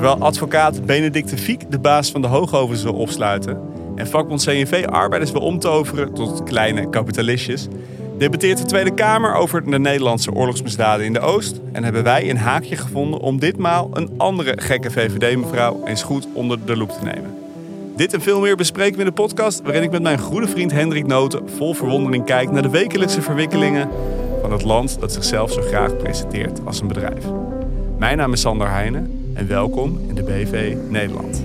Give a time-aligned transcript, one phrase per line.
[0.00, 3.60] Terwijl advocaat Benedicte Fiek de baas van de Hoogovens wil opsluiten
[3.94, 7.68] en vakbond CNV arbeiders wil omtoveren tot kleine kapitalistjes,
[8.18, 12.36] debatteert de Tweede Kamer over de Nederlandse oorlogsmisdaden in de Oost en hebben wij een
[12.36, 17.34] haakje gevonden om ditmaal een andere gekke VVD-mevrouw eens goed onder de loep te nemen.
[17.96, 20.72] Dit en veel meer bespreken we in de podcast, waarin ik met mijn goede vriend
[20.72, 23.88] Hendrik Noten vol verwondering kijk naar de wekelijkse verwikkelingen
[24.40, 27.24] van het land dat zichzelf zo graag presenteert als een bedrijf.
[27.98, 31.42] Mijn naam is Sander Heijnen en welkom in de BV Nederland.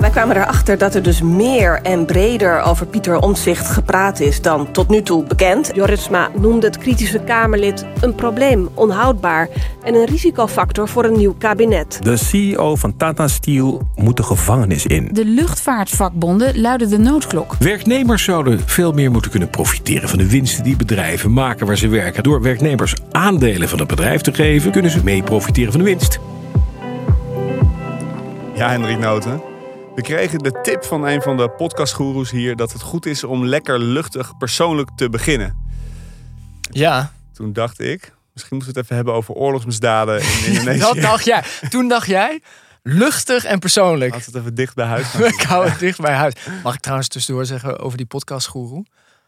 [0.00, 4.72] Wij kwamen erachter dat er dus meer en breder over Pieter Omtzigt gepraat is dan
[4.72, 5.70] tot nu toe bekend.
[5.74, 9.48] Jorisma noemde het kritische Kamerlid een probleem, onhoudbaar
[9.82, 11.98] en een risicofactor voor een nieuw kabinet.
[12.02, 15.08] De CEO van Tata Steel moet de gevangenis in.
[15.12, 17.54] De luchtvaartvakbonden luiden de noodklok.
[17.58, 21.88] Werknemers zouden veel meer moeten kunnen profiteren van de winsten die bedrijven maken waar ze
[21.88, 22.22] werken.
[22.22, 26.20] Door werknemers aandelen van het bedrijf te geven, kunnen ze mee profiteren van de winst.
[28.60, 29.42] Ja, Hendrik Noten.
[29.94, 33.44] We kregen de tip van een van de podcastgoeroes hier dat het goed is om
[33.44, 35.56] lekker luchtig persoonlijk te beginnen.
[36.70, 37.12] Ja.
[37.32, 40.78] Toen dacht ik, misschien moeten we het even hebben over oorlogsmisdaden in Indonesië.
[40.78, 41.44] Dat dacht jij.
[41.68, 42.42] Toen dacht jij,
[42.82, 44.12] luchtig en persoonlijk.
[44.12, 45.24] Laten we het even dicht bij huis gaan.
[45.34, 46.34] Ik hou het dicht bij huis.
[46.62, 48.86] Mag ik trouwens tussendoor zeggen over die podcastgoeroe?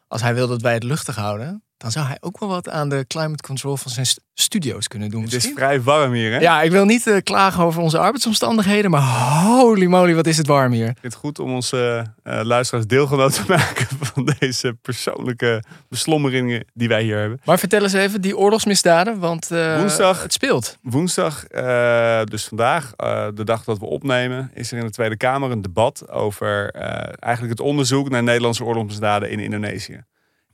[0.08, 2.88] Als hij wil dat wij het luchtig houden, dan zou hij ook wel wat aan
[2.88, 5.20] de climate control van zijn st- studio's kunnen doen.
[5.20, 5.54] Het is misschien.
[5.56, 6.38] vrij warm hier, hè?
[6.38, 10.46] Ja, ik wil niet eh, klagen over onze arbeidsomstandigheden, maar holy moly, wat is het
[10.46, 10.88] warm hier.
[10.88, 16.64] Ik vind het goed om onze eh, luisteraars deelgenoot te maken van deze persoonlijke beslommeringen
[16.74, 17.40] die wij hier hebben.
[17.44, 20.22] Maar vertel eens even die oorlogsmisdaden, want eh, Woensdag.
[20.22, 20.78] het speelt.
[20.82, 25.16] Woensdag, eh, dus vandaag, eh, de dag dat we opnemen, is er in de Tweede
[25.16, 30.02] Kamer een debat over eh, eigenlijk het onderzoek naar Nederlandse oorlogsmisdaden in Indonesië.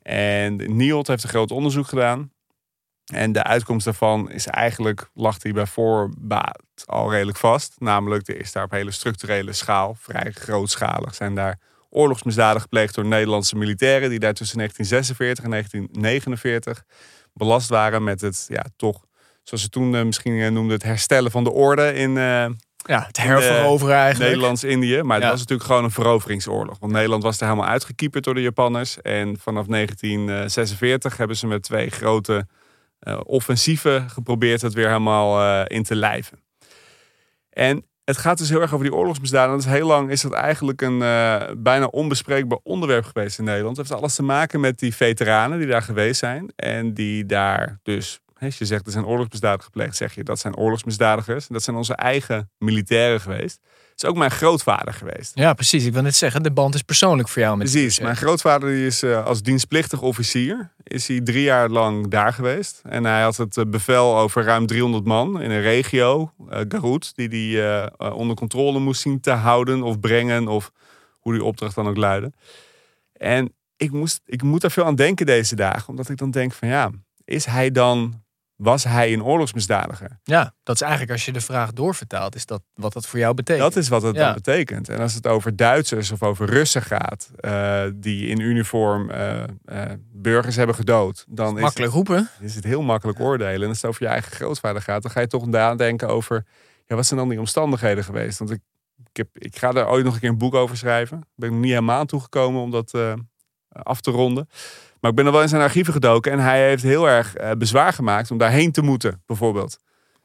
[0.09, 2.33] En NIOD heeft een groot onderzoek gedaan.
[3.12, 7.75] En de uitkomst daarvan is eigenlijk, lag die bij voorbaat al redelijk vast.
[7.78, 11.59] Namelijk, er is daar op hele structurele schaal, vrij grootschalig, zijn daar
[11.91, 14.11] oorlogsmisdaden gepleegd door Nederlandse militairen.
[14.11, 16.85] Die daar tussen 1946 en 1949
[17.33, 19.05] belast waren met het, ja, toch,
[19.42, 22.48] zoals ze toen eh, misschien eh, noemden, het herstellen van de orde in, eh,
[22.86, 24.30] Ja, het herveroveren eigenlijk.
[24.30, 25.02] Nederlands-Indië.
[25.02, 25.30] Maar het Ja.
[25.30, 26.78] was natuurlijk gewoon een veroveringsoorlog.
[26.78, 29.00] Want Nederland was er helemaal uitgekieperd door de Japanners.
[29.00, 32.46] En vanaf 1946 hebben ze met twee grote
[32.98, 36.42] eh, offensieven geprobeerd het weer helemaal eh, in te lijven.
[37.50, 39.50] En het gaat dus heel erg over die oorlogsmisdaden.
[39.50, 43.77] Dat is heel lang is dat eigenlijk een eh, bijna onbespreekbaar onderwerp geweest in Nederland.
[43.77, 46.52] Het heeft alles te maken met die veteranen die daar geweest zijn.
[46.56, 50.56] En die daar dus, als je zegt er zijn oorlogsmisdaden gepleegd, zeg je dat zijn
[50.56, 51.46] oorlogsmisdadigers.
[51.46, 53.60] Dat zijn onze eigen militairen geweest.
[53.90, 55.32] Het is ook mijn grootvader geweest.
[55.34, 55.84] Ja, precies.
[55.84, 57.56] Ik wil net zeggen, de band is persoonlijk voor jou.
[57.56, 58.00] Met Precies.
[58.00, 60.72] Mijn grootvader die is eh, als dienstplichtig officier.
[60.82, 62.80] Is hij drie jaar lang daar geweest.
[62.84, 67.12] En hij had het eh, bevel over ruim 300 man in een regio, eh Garut,
[67.14, 70.48] die hij onder controle moest zien te houden of brengen.
[70.48, 70.72] Of
[71.28, 72.32] hoe die opdracht dan ook luidde.
[73.12, 75.88] En ik, moest, ik moet daar veel aan denken deze dagen.
[75.88, 76.90] Omdat ik dan denk van ja,
[77.24, 78.22] is hij dan,
[78.58, 80.19] was hij een oorlogsmisdadiger?
[80.23, 83.35] Ja, dat is eigenlijk als je de vraag doorvertaalt, is dat wat dat voor jou
[83.35, 83.73] betekent.
[83.73, 84.24] Dat is wat het Ja.
[84.24, 84.89] dan betekent.
[84.89, 89.48] En als het over Duitsers of over Russen gaat, eh, die in uniform eh, eh,
[90.13, 92.17] burgers hebben gedood, dan is Makkelijk roepen.
[92.17, 93.63] het, is het heel makkelijk oordelen.
[93.63, 96.45] En als het over je eigen grootvader gaat, dan ga je toch nadenken over,
[96.86, 98.39] ja, wat zijn dan die omstandigheden geweest?
[98.39, 98.61] Want ik,
[98.97, 101.27] ik, heb, ik ga daar ooit nog een keer een boek over schrijven.
[101.35, 102.95] Ben ik nog niet helemaal aan toegekomen om dat
[103.68, 104.48] af te ronden.
[105.01, 107.51] Maar ik ben er wel in zijn archieven gedoken en hij heeft heel erg eh,
[107.51, 109.79] bezwaar gemaakt om daarheen te moeten, bijvoorbeeld.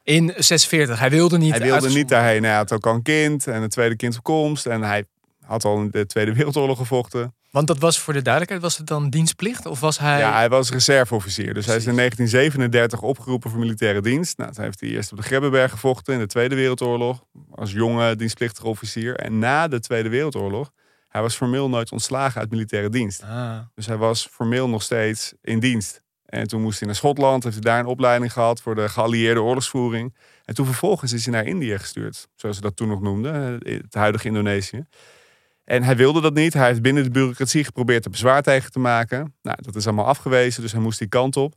[0.04, 1.00] In 46.
[1.00, 1.52] Hij wilde niet.
[1.52, 2.44] Hij wilde niet daarheen.
[2.44, 4.66] Hij had ook al een kind en een tweede kind op komst.
[4.66, 5.06] En hij
[5.46, 7.34] had al in de Tweede Wereldoorlog gevochten.
[7.52, 9.66] Want dat was voor de duidelijkheid, was het dan dienstplicht?
[9.66, 10.20] Of was hij...
[10.20, 11.54] Ja, hij was reserveofficier.
[11.54, 12.32] Dus hij is in Precies.
[12.32, 14.38] 1937 opgeroepen voor militaire dienst.
[14.38, 17.24] Nou, toen heeft hij eerst op de Grebbeberg gevochten in de Tweede Wereldoorlog.
[17.52, 19.16] Als jonge dienstplichtige officier.
[19.16, 20.72] En na de Tweede Wereldoorlog,
[21.14, 23.24] hij was formeel nooit ontslagen uit militaire dienst.
[23.24, 23.58] Ah.
[23.76, 26.02] Dus hij was formeel nog steeds in dienst.
[26.26, 29.42] En toen moest hij naar Schotland, heeft hij daar een opleiding gehad voor de geallieerde
[29.42, 30.16] oorlogsvoering.
[30.46, 33.78] En toen vervolgens is hij naar Indië gestuurd, zoals ze dat toen nog noemden, eh,
[33.78, 34.86] het huidige Indonesië.
[35.64, 36.54] En hij wilde dat niet.
[36.54, 39.36] Hij heeft binnen de bureaucratie geprobeerd er bezwaar tegen te maken.
[39.42, 41.56] Nou, dat is allemaal afgewezen, dus hij moest die kant op.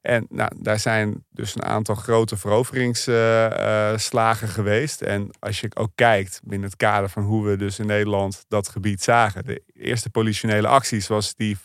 [0.00, 5.02] En nou, daar zijn dus een aantal grote veroveringsslagen geweest.
[5.02, 8.68] En als je ook kijkt binnen het kader van hoe we dus in Nederland dat
[8.68, 9.44] gebied zagen.
[9.44, 11.56] De eerste politionele actie zoals die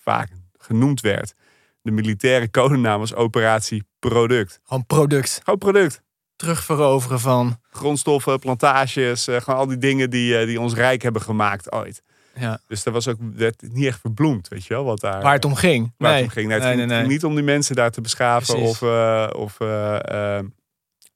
[0.00, 0.28] vaak
[0.58, 1.34] genoemd werd.
[1.82, 4.60] De militaire codenaam was Operatie Product.
[4.62, 5.40] Gewoon product.
[5.42, 6.02] Gewoon product.
[6.36, 7.60] Terugveroveren van...
[7.70, 12.02] Grondstoffen, plantages, eh, gewoon al die dingen die, eh, die ons rijk hebben gemaakt ooit.
[12.34, 15.22] Ja, Dus dat was ook werd niet echt verbloemd, weet je wel, wat daar...
[15.22, 15.92] waar het om ging.
[15.98, 16.20] waar nee.
[16.20, 16.46] het om ging.
[16.48, 17.08] Nee, het nee, ging nee, nee.
[17.08, 18.70] niet om die mensen daar te beschaven Precies.
[18.70, 20.44] of, eh, of eh, eh,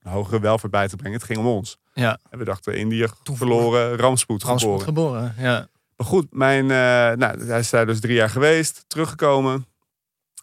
[0.02, 1.18] een hogere welvaart bij te brengen.
[1.18, 1.78] Het ging om ons.
[1.92, 2.18] Ja.
[2.30, 5.24] En we dachten, Indië verloren, rampspoed, Rampspoed geboren.
[5.24, 5.50] geboren.
[5.50, 5.68] Ja.
[5.96, 9.66] Maar goed, mijn, nou, hij is daar dus drie jaar geweest, teruggekomen.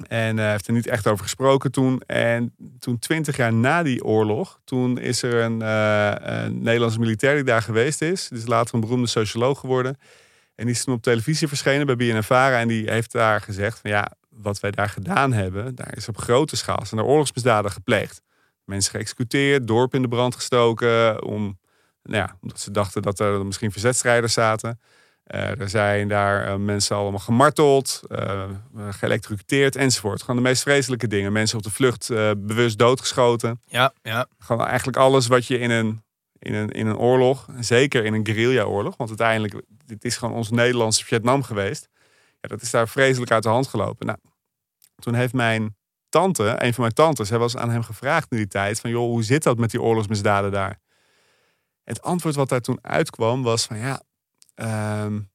[0.08, 2.02] En eh, heeft er niet echt over gesproken toen.
[2.06, 7.36] En toen, twintig jaar na die oorlog, toen is er een, eh, een Nederlandse militair
[7.36, 8.28] die daar geweest is.
[8.28, 9.98] Die is later een beroemde socioloog geworden.
[10.56, 12.60] En die is toen op televisie verschenen bij BNNVARA.
[12.60, 16.18] En die heeft daar gezegd van ja, wat wij daar gedaan hebben, daar is op
[16.18, 18.22] grote schaal zijn er oorlogsmisdaden gepleegd.
[18.66, 21.60] Mensen geëxecuteerd, dorp in de brand gestoken, om,
[22.04, 24.80] nou ja, omdat ze dachten dat er misschien verzetstrijders zaten.
[25.24, 28.44] Eh, er zijn daar eh, mensen allemaal gemarteld, uh,
[28.90, 30.22] geëlectrocuteerd enzovoort.
[30.22, 31.32] Gewoon de meest vreselijke dingen.
[31.32, 32.08] Mensen op de vlucht
[32.38, 33.62] bewust doodgeschoten.
[33.66, 34.26] Ja, ja.
[34.40, 36.03] Gewoon eigenlijk alles wat je in een,
[36.44, 40.50] in een, in een oorlog, zeker in een guerrilla-oorlog, want uiteindelijk, dit is gewoon ons
[40.50, 41.90] Nederlandse Vietnam geweest.
[42.42, 44.06] Ja, dat is daar vreselijk uit de hand gelopen.
[44.06, 44.18] Nou,
[44.96, 45.76] toen heeft mijn
[46.10, 49.10] tante, een van mijn tantes, hij was aan hem gevraagd in die tijd: van joh,
[49.10, 50.80] hoe zit dat met die oorlogsmisdaden daar?
[51.84, 54.02] Het antwoord wat daar toen uitkwam was van ja,
[55.04, 55.32] um,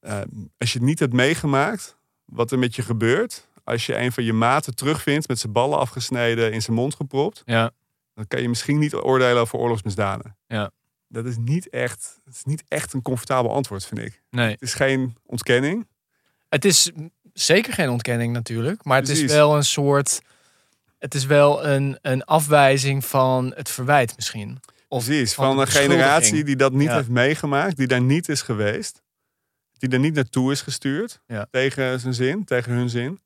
[0.00, 0.20] uh,
[0.58, 4.24] als je het niet hebt meegemaakt, wat er met je gebeurt, als je een van
[4.24, 7.70] je maten terugvindt met zijn ballen afgesneden in zijn mond gepropt, ja.
[8.20, 10.36] Dan kan je misschien niet oordelen over oorlogsmisdaden.
[10.46, 10.70] Ja.
[11.08, 14.22] Dat is niet echt, het is niet echt een comfortabel antwoord, vind ik.
[14.30, 14.50] Nee.
[14.50, 15.86] Het is geen ontkenning.
[16.48, 16.90] Het is
[17.32, 20.20] zeker geen ontkenning natuurlijk, maar het is wel een soort,
[20.98, 24.58] het is wel een, een afwijzing van het verwijt misschien.
[24.88, 26.94] Of Precies, van van een generatie die dat niet Ja.
[26.94, 29.02] heeft meegemaakt, die daar niet is geweest,
[29.78, 31.46] die er niet naartoe is gestuurd, Ja.
[31.50, 33.20] tegen zijn zin, tegen hun zin,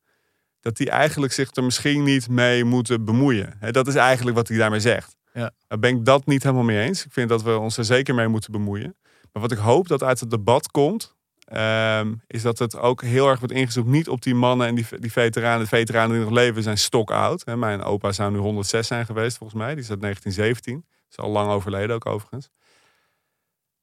[0.65, 3.59] dat die eigenlijk zich er misschien niet mee moeten bemoeien.
[3.71, 5.17] Dat is eigenlijk wat hij daarmee zegt.
[5.33, 5.51] Ja.
[5.69, 7.05] Daar ben ik dat niet helemaal mee eens.
[7.05, 8.97] Ik vind dat we ons er zeker mee moeten bemoeien.
[9.33, 11.15] Maar wat ik hoop dat uit het debat komt,
[11.45, 13.87] ehm, is dat het ook heel erg wordt ingezoomd.
[13.87, 15.61] Niet op die mannen en die, die veteranen.
[15.61, 17.45] De veteranen die nog leven zijn stokoud.
[17.57, 19.75] Mijn opa zou nu 106 zijn geweest volgens mij.
[19.75, 20.85] Die is uit 1917.
[21.11, 22.51] Is al lang overleden ook overigens.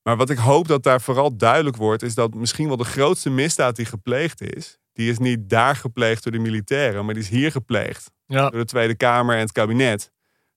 [0.03, 3.29] Maar wat ik hoop dat daar vooral duidelijk wordt, is dat misschien wel de grootste
[3.29, 7.29] misdaad die gepleegd is, die is niet daar gepleegd door de militairen, maar die is
[7.29, 8.49] hier gepleegd Ja.
[8.49, 10.11] door de Tweede Kamer en het kabinet.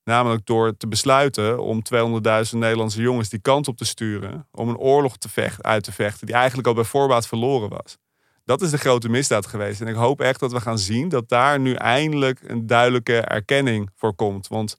[0.04, 4.48] Namelijk door te besluiten om 200.000 Nederlandse jongens die kant op te sturen.
[4.50, 7.96] Om een oorlog te vecht, uit te vechten die eigenlijk al bij voorbaat verloren was.
[8.44, 9.80] Dat is de grote misdaad geweest.
[9.80, 13.90] En ik hoop echt dat we gaan zien dat daar nu eindelijk een duidelijke erkenning
[13.96, 14.48] voor komt.
[14.48, 14.78] Want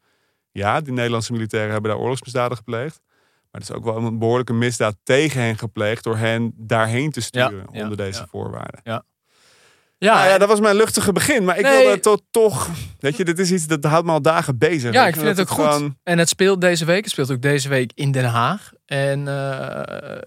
[0.52, 3.02] ja, die Nederlandse militairen hebben daar oorlogsmisdaden gepleegd.
[3.52, 7.22] Maar het is ook wel een behoorlijke misdaad tegen hen gepleegd door hen daarheen te
[7.22, 8.28] sturen Ja, ja, onder deze ja.
[8.28, 8.80] voorwaarden.
[8.84, 9.04] Ja,
[10.14, 11.44] Nou ja, dat was mijn luchtige begin.
[11.44, 11.84] Maar ik Nee.
[11.86, 12.70] wilde tot toch.
[13.00, 14.94] Weet je, dit is iets dat houdt me al dagen bezig.
[14.94, 15.66] Ja, ik vind het ook goed.
[15.66, 17.04] gewoon- En het speelt deze week.
[17.04, 18.72] Het speelt ook deze week in Den Haag.
[18.86, 19.80] En eh,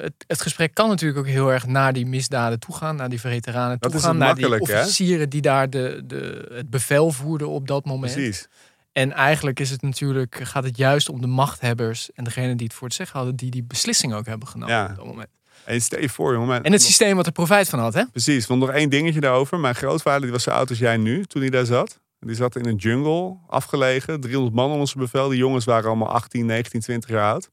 [0.04, 2.96] het, het gesprek kan natuurlijk ook heel erg naar die misdaden toe gaan.
[2.96, 4.16] Naar die veteranen toe Dat is gaan.
[4.16, 4.56] Naar die hè?
[4.56, 8.12] officieren die daar de, de, het bevel voerden op dat moment.
[8.12, 8.48] Precies.
[8.92, 12.10] En eigenlijk is het natuurlijk, gaat het juist om de machthebbers.
[12.14, 13.36] En degene die het voor het zeggen hadden.
[13.36, 14.86] Die die beslissing ook hebben genomen Ja.
[14.90, 15.28] op dat moment.
[15.64, 16.62] En stel je voor, jongen.
[16.62, 18.04] En het systeem wat er profijt van had, hè?
[18.06, 19.58] Precies, want nog één dingetje daarover.
[19.58, 22.00] Mijn grootvader die was zo oud als jij nu, toen hij daar zat.
[22.20, 24.20] Die zat in een jungle, afgelegen.
[24.20, 25.28] 300 man onder zijn bevel.
[25.28, 27.50] Die jongens waren allemaal 18, 19, 20 jaar oud.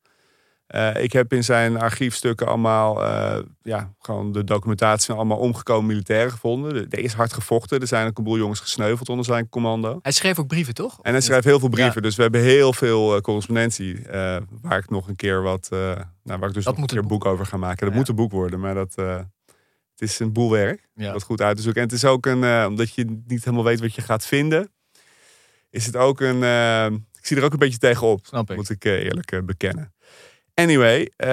[0.67, 5.85] Eh, ik heb in zijn archiefstukken allemaal eh, ja, gewoon de documentatie van allemaal omgekomen
[5.85, 6.75] militairen gevonden.
[6.89, 7.79] Er- is hard gevochten.
[7.79, 9.99] Er zijn ook een boel jongens gesneuveld onder zijn commando.
[10.01, 10.99] Hij schreef ook brieven, toch?
[11.01, 11.93] En hij schrijft heel veel brieven.
[11.95, 12.01] Ja.
[12.01, 14.01] Dus we hebben heel veel eh, correspondentie.
[14.61, 15.67] waar ik nog een keer wat.
[15.69, 17.79] nou, waar ik dus nog moet een keer een een boek over ga maken.
[17.85, 17.95] Dat Ja.
[17.99, 18.59] moet een boek worden.
[18.59, 18.95] Maar dat.
[18.95, 20.87] het is een boel werk.
[20.95, 21.11] Ja.
[21.13, 21.81] Wat goed uit te zoeken.
[21.81, 22.65] En het is ook een.
[22.67, 24.71] omdat je niet helemaal weet wat je gaat vinden.
[25.69, 26.37] Is het ook een.
[27.13, 28.25] ik zie er ook een beetje tegenop.
[28.25, 28.55] Snap ik.
[28.55, 29.93] Moet ik eerlijk bekennen.
[30.55, 31.11] Anyway.
[31.15, 31.27] eh,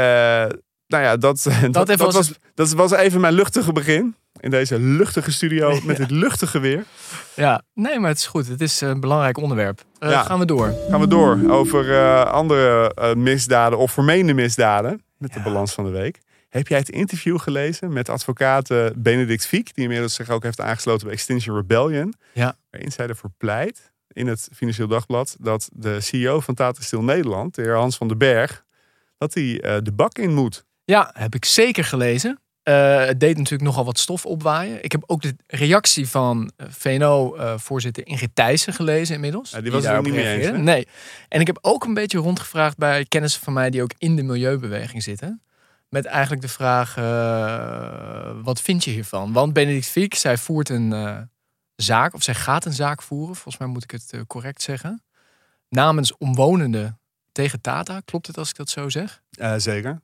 [0.87, 4.15] nou ja, dat, dat, was dat was even mijn luchtige begin.
[4.41, 6.85] In deze luchtige studio met dit luchtige weer.
[7.37, 8.49] Ja, nee, maar het is goed.
[8.49, 9.85] Het is een belangrijk onderwerp.
[9.99, 10.23] Eh, Ja.
[10.23, 10.75] Gaan we door.
[10.91, 15.85] Gaan we door over eh, andere eh, misdaden of vermeende misdaden met de balans van
[15.85, 16.21] de week.
[16.49, 20.61] Heb jij het interview gelezen met advocaat eh, Benedict Fiek, die inmiddels zich ook heeft
[20.61, 22.15] aangesloten bij Extinction Rebellion?
[22.33, 22.57] Ja.
[22.71, 27.55] Waarin zij ervoor pleit in het Financieel Dagblad dat de CEO van Tata Steel Nederland,
[27.55, 28.65] de heer Hans van den Berg,
[29.23, 30.65] dat hij eh, de bak in moet.
[30.85, 32.41] Ja, heb ik zeker gelezen.
[32.63, 34.85] Eh, het deed natuurlijk nogal wat stof opwaaien.
[34.85, 39.51] Ik heb ook de reactie van eh, VNO-voorzitter Ingrid Thijssen gelezen inmiddels.
[39.51, 40.59] Ja, die was er niet mee eens, hè?
[40.59, 40.89] Nee.
[41.29, 44.23] En ik heb ook een beetje rondgevraagd bij kennissen van mij die ook in de
[44.23, 45.43] milieubeweging zitten.
[45.89, 46.95] Met eigenlijk de vraag,
[48.43, 49.33] wat vind je hiervan?
[49.33, 50.95] Want Benedict Fiek, zij voert een
[51.77, 53.35] zaak, of zij gaat een zaak voeren.
[53.35, 55.03] Volgens mij moet ik het correct zeggen.
[55.69, 57.02] Namens omwonenden
[57.33, 58.01] tegen Tata.
[58.05, 59.23] Klopt het als ik dat zo zeg?
[59.31, 60.01] Eh, zeker.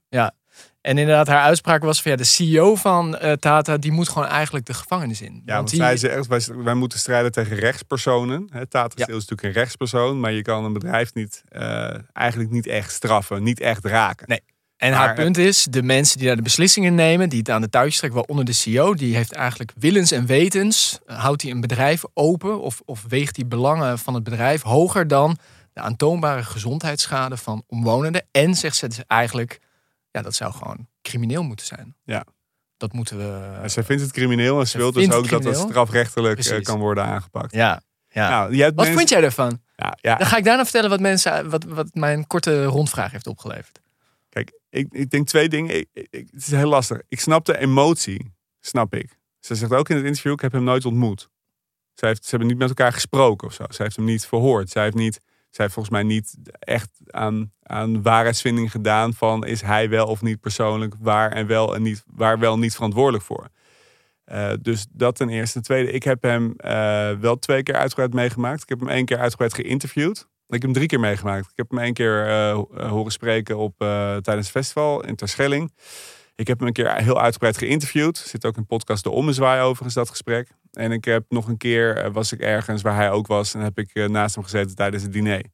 [0.81, 4.29] En inderdaad, haar uitspraak was van ja, de CEO van eh, Tata, die moet gewoon
[4.29, 5.43] eigenlijk de gevangenis in.
[5.45, 8.49] Ja, want die, zij zegt, wij, wij moeten strijden tegen rechtspersonen.
[8.53, 9.07] Hè, Tata Ja.
[9.07, 13.43] Is natuurlijk een rechtspersoon, maar je kan een bedrijf niet, eh, eigenlijk niet echt straffen,
[13.43, 14.29] niet echt raken.
[14.29, 14.41] Nee.
[14.77, 17.61] En Maar- haar punt is, de mensen die daar de beslissingen nemen, die het aan
[17.61, 21.61] de touwtjes trekken, waaronder de CEO, die heeft eigenlijk willens en wetens, houdt hij een
[21.61, 25.39] bedrijf open of, of weegt die belangen van het bedrijf hoger dan
[25.79, 28.27] de aantoonbare gezondheidsschade van omwonenden.
[28.31, 29.61] En zegt ze eigenlijk,
[30.11, 31.97] ja, dat zou gewoon crimineel moeten zijn.
[32.05, 32.25] Ja.
[32.77, 33.59] Dat moeten we...
[33.63, 35.69] En zij vindt het crimineel en ze wil dus ook het dat dat crimineel.
[35.69, 36.67] strafrechtelijk eh, Precies.
[36.67, 37.53] kan worden aangepakt.
[37.53, 38.29] ja, ja.
[38.29, 39.61] Nou, Wat mensen- vond jij ervan?
[39.77, 43.27] Ja, ja, Dan ga ik daarna vertellen wat, mensen, wat, wat mijn korte rondvraag heeft
[43.27, 43.81] opgeleverd.
[44.29, 45.77] Kijk, ik, ik denk twee dingen.
[45.77, 47.01] Ik, ik- ik- het is heel lastig.
[47.09, 49.19] Ik snap de emotie, snap ik.
[49.41, 51.29] Ze zegt ook in het interview, ik heb hem nooit ontmoet.
[51.95, 53.65] Ze, heeft, ze hebben niet met elkaar gesproken of zo.
[53.69, 54.71] Ze heeft hem niet verhoord.
[54.71, 59.89] Zij heeft, niet, zij volgens mij niet echt aan, aan waarheidsvinding gedaan van is hij
[59.89, 63.49] wel of niet persoonlijk waar en wel en niet, waar wel niet verantwoordelijk voor.
[64.25, 65.53] Eh, dus dat ten eerste.
[65.53, 68.63] Ten tweede, ik heb hem eh, wel twee keer uitgebreid meegemaakt.
[68.63, 70.19] Ik heb hem één keer uitgebreid geïnterviewd.
[70.47, 71.45] Ik heb hem drie keer meegemaakt.
[71.51, 75.73] Ik heb hem één keer eh, ho- horen spreken op, tijdens het festival in Terschelling.
[76.35, 78.17] Ik heb hem een keer heel uitgebreid geïnterviewd.
[78.19, 80.49] Zit ook in podcast De Ommezwaai overigens, dat gesprek.
[80.73, 83.55] En ik heb nog een keer, eh, was ik ergens waar hij ook was.
[83.55, 85.45] En heb ik eh, naast hem gezeten tijdens het diner.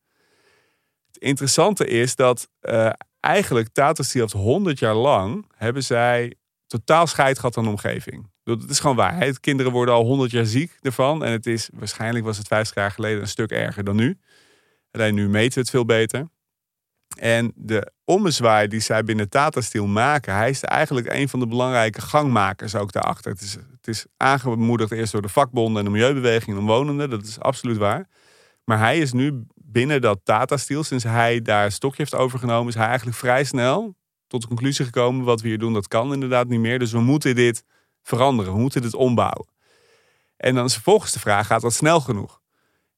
[1.06, 2.90] Het interessante is dat eh,
[3.20, 5.50] eigenlijk Tata Steel heeft 100 jaar lang...
[5.56, 6.34] hebben zij
[6.66, 8.32] totaal scheid gehad aan de omgeving.
[8.44, 9.40] Dat is gewoon waar.
[9.40, 11.24] Kinderen worden al 100 jaar ziek ervan.
[11.24, 14.18] En het is, waarschijnlijk was het 50 jaar geleden een stuk erger dan nu.
[14.90, 16.28] Alleen nu meten we het veel beter.
[17.14, 21.46] En de ommezwaai die zij binnen Tata Steel maken, hij is eigenlijk een van de
[21.46, 23.32] belangrijke gangmakers ook daarachter.
[23.32, 27.22] Het is, het is aangemoedigd eerst door de vakbonden en de milieubeweging en omwonenden, dat
[27.22, 28.08] is absoluut waar.
[28.64, 32.74] Maar hij is nu binnen dat Tata Steel, sinds hij daar stokje heeft overgenomen, is
[32.74, 36.48] hij eigenlijk vrij snel tot de conclusie gekomen: wat we hier doen, dat kan inderdaad
[36.48, 36.78] niet meer.
[36.78, 37.64] Dus we moeten dit
[38.02, 39.46] veranderen, we moeten dit ombouwen.
[40.36, 42.40] En dan is vervolgens de vraag: gaat dat snel genoeg?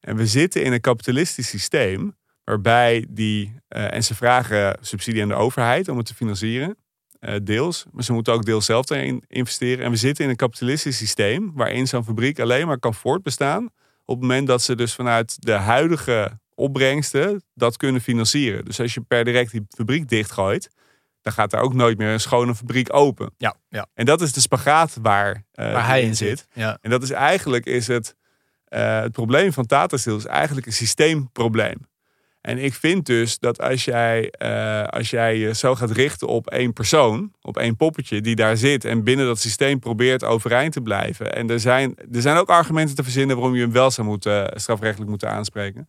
[0.00, 5.28] En we zitten in een kapitalistisch systeem waarbij die, eh, en ze vragen subsidie aan
[5.28, 6.76] de overheid om het te financieren,
[7.20, 9.84] eh, deels, maar ze moeten ook deels zelf erin investeren.
[9.84, 13.64] En we zitten in een kapitalistisch systeem waarin zo'n fabriek alleen maar kan voortbestaan
[14.04, 18.64] op het moment dat ze dus vanuit de huidige opbrengsten dat kunnen financieren.
[18.64, 20.70] Dus als je per direct die fabriek dichtgooit,
[21.22, 23.30] dan gaat er ook nooit meer een schone fabriek open.
[23.36, 23.86] Ja, ja.
[23.94, 26.46] En dat is de spagaat waar, eh, waar hij in zit.
[26.52, 26.78] Ja.
[26.80, 28.14] en dat is eigenlijk is het,
[28.68, 31.78] het probleem van Tata Steel is eigenlijk een systeemprobleem.
[32.46, 36.50] En ik vind dus dat als jij, eh, als jij je zo gaat richten op
[36.50, 40.80] één persoon, op één poppetje die daar zit en binnen dat systeem probeert overeind te
[40.80, 41.34] blijven.
[41.34, 44.52] En er zijn, er zijn ook argumenten te verzinnen waarom je hem wel zou moeten,
[44.54, 45.88] strafrechtelijk moeten aanspreken.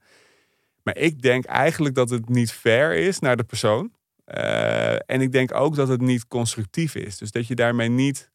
[0.84, 3.92] Maar ik denk eigenlijk dat het niet fair is naar de persoon.
[4.26, 7.18] Eh, en ik denk ook dat het niet constructief is.
[7.18, 8.32] Dus dat je daarmee niet,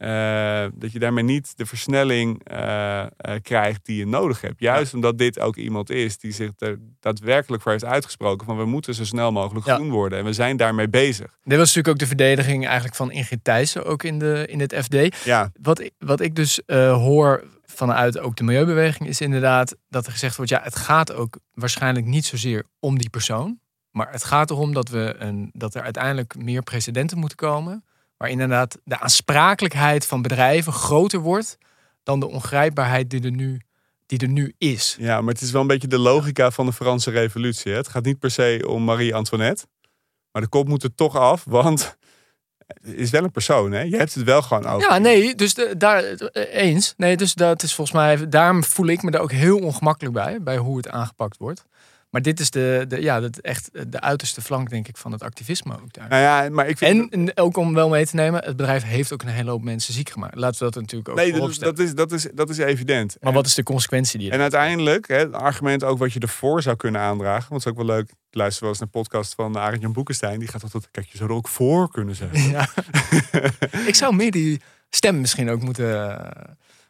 [0.00, 3.08] eh, dat je daarmee niet de versnelling eh, eh,
[3.42, 4.60] krijgt die je nodig hebt.
[4.60, 8.64] Juist omdat dit ook iemand is die zich er daadwerkelijk voor heeft uitgesproken van we
[8.64, 9.74] moeten zo snel mogelijk Ja.
[9.74, 10.18] groen worden.
[10.18, 11.26] En we zijn daarmee bezig.
[11.42, 14.74] Dit was natuurlijk ook de verdediging eigenlijk van Ingrid Thijssen, ook in, de, in het
[14.74, 15.24] FD.
[15.24, 20.12] Ja, Wat, ik- wat ik dus hoor vanuit ook de milieubeweging is inderdaad dat er
[20.12, 23.58] gezegd wordt, ja, het gaat ook waarschijnlijk niet zozeer om die persoon.
[23.90, 27.84] Maar het gaat erom dat, we een, dat er uiteindelijk meer precedenten moeten komen.
[28.20, 31.58] Waar inderdaad de aansprakelijkheid van bedrijven groter wordt
[32.02, 33.60] dan de ongrijpbaarheid die er nu,
[34.06, 34.96] die er nu is.
[34.98, 37.70] ja, maar het is wel een beetje de logica van de Franse revolutie.
[37.70, 37.76] Hè?
[37.76, 39.66] Het gaat niet per se om Marie-Antoinette.
[40.32, 41.96] Maar de kop moet er toch af, want
[42.66, 43.72] het is wel een persoon.
[43.72, 43.80] Hè?
[43.80, 44.90] Je hebt het wel gewoon over.
[44.90, 46.02] Ja, nee, dus de, daar
[46.52, 46.94] eens.
[46.96, 50.42] Nee, dus dat is volgens mij, daarom voel ik me er ook heel ongemakkelijk bij,
[50.42, 51.64] bij hoe het aangepakt wordt.
[52.10, 55.22] Maar dit is de, de, ja, dat echt de uiterste flank, denk ik, van het
[55.22, 56.08] activisme ook daar.
[56.08, 57.12] Nou ja, maar ik vind...
[57.12, 59.94] En ook om wel mee te nemen, het bedrijf heeft ook een hele hoop mensen
[59.94, 60.34] ziek gemaakt.
[60.34, 63.16] Laten we dat natuurlijk ook nee, dat, dat, is, dat, is, dat is evident.
[63.20, 66.62] Maar wat is de consequentie die En uiteindelijk, hè, het argument ook wat je ervoor
[66.62, 67.48] zou kunnen aandragen.
[67.48, 68.10] Want het is ook wel leuk.
[68.10, 70.38] Ik luister wel eens naar een podcast van Arend Jan Boekenstein.
[70.38, 72.42] Die gaat altijd, kijk, je zou er ook voor kunnen zeggen.
[72.50, 72.68] Ja.
[73.86, 76.18] ik zou meer die stem misschien ook moeten,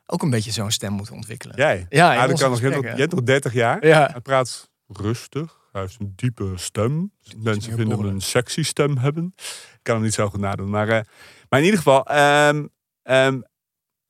[0.06, 1.56] ook een beetje zo'n stem moeten ontwikkelen.
[1.56, 1.86] Jij?
[1.88, 2.94] Ja, Ah, dat kan nog, je, hebt nog, gesprekken.
[2.94, 3.86] je hebt nog 30 jaar.
[3.86, 4.16] Ja.
[4.22, 5.58] Praat rustig.
[5.72, 7.12] Hij heeft een diepe stem.
[7.36, 9.32] Mensen vinden hem een sexy stem hebben.
[9.36, 10.70] Ik kan hem niet zo goed nadoen.
[10.70, 11.00] Maar, eh,
[11.48, 12.66] maar in ieder geval, ehm,
[13.02, 13.40] ehm,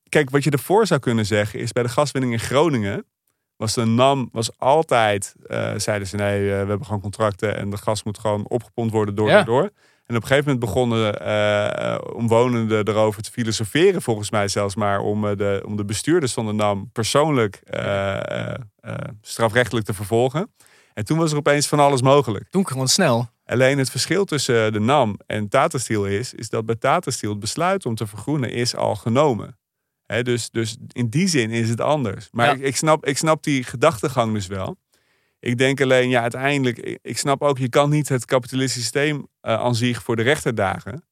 [0.09, 3.05] kijk, wat je ervoor zou kunnen zeggen is bij de gaswinning in Groningen
[3.61, 7.69] was de NAM was altijd, eh, zeiden ze nee, eh, we hebben gewoon contracten en
[7.69, 9.39] de gas moet gewoon opgepompt worden door Ja.
[9.39, 9.69] en door.
[10.05, 14.99] En op een gegeven moment begonnen eh, omwonenden erover te filosoferen, volgens mij zelfs maar,
[14.99, 17.61] om, de, om de bestuurders van de NAM persoonlijk
[19.21, 20.53] strafrechtelijk te vervolgen.
[20.93, 22.49] En toen was er opeens van alles mogelijk.
[22.49, 23.29] Toen gewoon snel.
[23.45, 27.29] Alleen het verschil tussen de NAM en Tata Steel is, is dat bij Tata Steel
[27.29, 29.59] het besluit om te vergroenen is al genomen.
[30.23, 32.27] Dus, dus in die zin is het anders.
[32.31, 32.53] Maar Ja.
[32.53, 34.75] ik, ik, snap, ik snap die gedachtegang dus wel.
[35.39, 39.27] Ik denk alleen, ja, uiteindelijk, ik, ik snap ook, je kan niet het kapitalistische systeem
[39.41, 41.05] eh, aan zich voor de rechter dagen.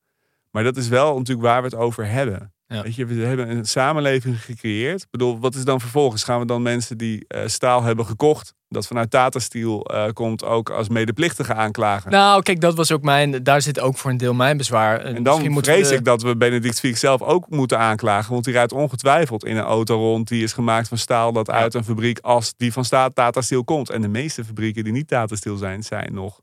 [0.52, 2.54] Maar dat is wel natuurlijk waar we het over hebben.
[2.74, 2.82] Ja.
[2.84, 5.02] Weet je, we hebben een samenleving gecreëerd.
[5.02, 6.24] Ik bedoel, wat is dan vervolgens?
[6.24, 10.44] Gaan we dan mensen die eh, staal hebben gekocht, dat vanuit Tata Steel eh, komt,
[10.44, 12.12] ook als medeplichtige aanklagen?
[12.12, 13.44] Nou, kijk, dat was ook mijn.
[13.44, 15.00] Daar zit ook voor een deel mijn bezwaar.
[15.00, 18.32] en dan vrees we- ik dat we Benedict Fiek zelf ook moeten aanklagen.
[18.34, 21.74] Want die rijdt ongetwijfeld in een auto rond die is gemaakt van staal dat uit
[21.74, 23.90] een fabriek als die van Tata Steel komt.
[23.90, 26.40] En de meeste fabrieken die niet Tata Steel zijn, zijn nog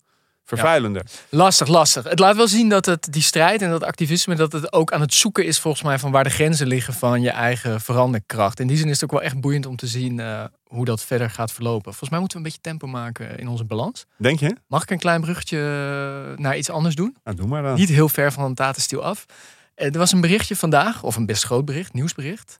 [0.46, 1.02] vervuilender.
[1.28, 2.04] Lastig, lastig.
[2.04, 5.00] Het laat wel zien dat het, die strijd en dat activisme, dat het ook aan
[5.00, 8.60] het zoeken is volgens mij van waar de grenzen liggen van je eigen veranderkracht.
[8.60, 11.02] In die zin is het ook wel echt boeiend om te zien eh, hoe dat
[11.04, 11.82] verder gaat verlopen.
[11.84, 14.04] Volgens mij moeten we een beetje tempo maken in onze balans.
[14.16, 14.56] Denk je?
[14.66, 17.16] Mag ik een klein bruggetje eh, naar iets anders doen?
[17.24, 17.74] Nou, doe maar dan.
[17.74, 19.26] Niet heel ver van Tata Steel af.
[19.74, 22.58] Eh, Er was een berichtje vandaag, of een best groot bericht, nieuwsbericht.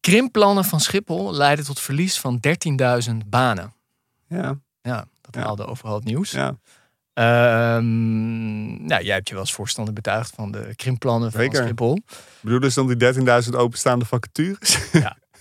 [0.00, 3.72] Krimpplannen van Schiphol leiden tot verlies van 13.000 banen.
[4.28, 5.40] Ja, Ja, dat Ja.
[5.40, 6.30] haalde overal het nieuws.
[6.30, 6.56] ja.
[7.18, 11.62] Ehm, nou, jij hebt je wel als voorstander betuigd van de krimpplannen van Zeker.
[11.64, 11.98] Schiphol.
[12.40, 14.78] Bedoel dus dan die 13.000 openstaande vacatures?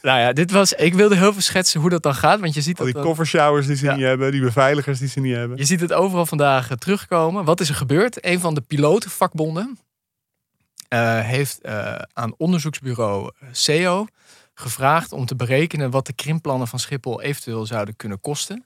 [0.02, 2.40] Nou ja, dit was, ik wilde heel veel schetsen hoe dat dan gaat.
[2.40, 3.96] Want je ziet, Al die covershowers die ze Ja.
[3.96, 5.58] niet hebben, die beveiligers die ze niet hebben.
[5.58, 7.46] je ziet het overal vandaag eh, terugkomen.
[7.46, 8.26] Wat is er gebeurd?
[8.26, 9.80] Een van de pilotenvakbonden
[10.88, 14.08] eh, heeft eh, aan onderzoeksbureau CEO
[14.54, 18.66] gevraagd om te berekenen wat de krimpplannen van Schiphol eventueel zouden kunnen kosten.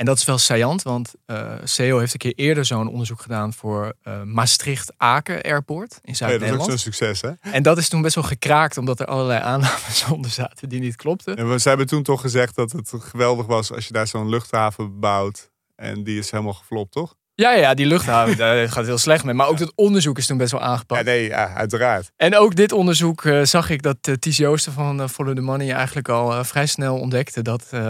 [0.00, 3.52] En dat is wel saillant, want eh CEO heeft een keer eerder zo'n onderzoek gedaan
[3.52, 6.70] voor eh, Maastricht-Aken Airport in Ja, dat is ook Zuid-Nederland.
[6.70, 7.30] zo'n succes, hè?
[7.40, 10.96] En dat is toen best wel gekraakt, omdat er allerlei aannames onder zaten die niet
[10.96, 11.36] klopten.
[11.36, 14.28] En we, ze hebben toen toch gezegd dat het geweldig was als je daar zo'n
[14.28, 15.50] luchthaven bouwt.
[15.76, 17.14] En die is helemaal geflopt, toch?
[17.40, 19.34] Ja, ja, die luchthaven, daar gaat heel slecht mee.
[19.34, 21.06] Maar ook dat onderzoek is toen best wel aangepakt.
[21.06, 22.10] Ja, nee, ja, uiteraard.
[22.16, 25.40] En ook dit onderzoek eh, zag ik dat uh, Ties Joosten van eh, Follow the
[25.40, 27.80] Money eigenlijk al eh, vrij snel ontdekte dat eh,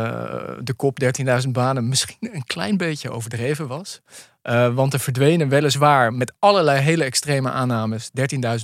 [0.60, 0.98] de kop
[1.44, 4.00] 13.000 banen misschien een klein beetje overdreven was.
[4.42, 8.10] Eh, want er verdwenen weliswaar met allerlei hele extreme aannames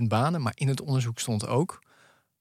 [0.01, 0.43] 13.000 banen.
[0.43, 1.79] Maar in het onderzoek stond ook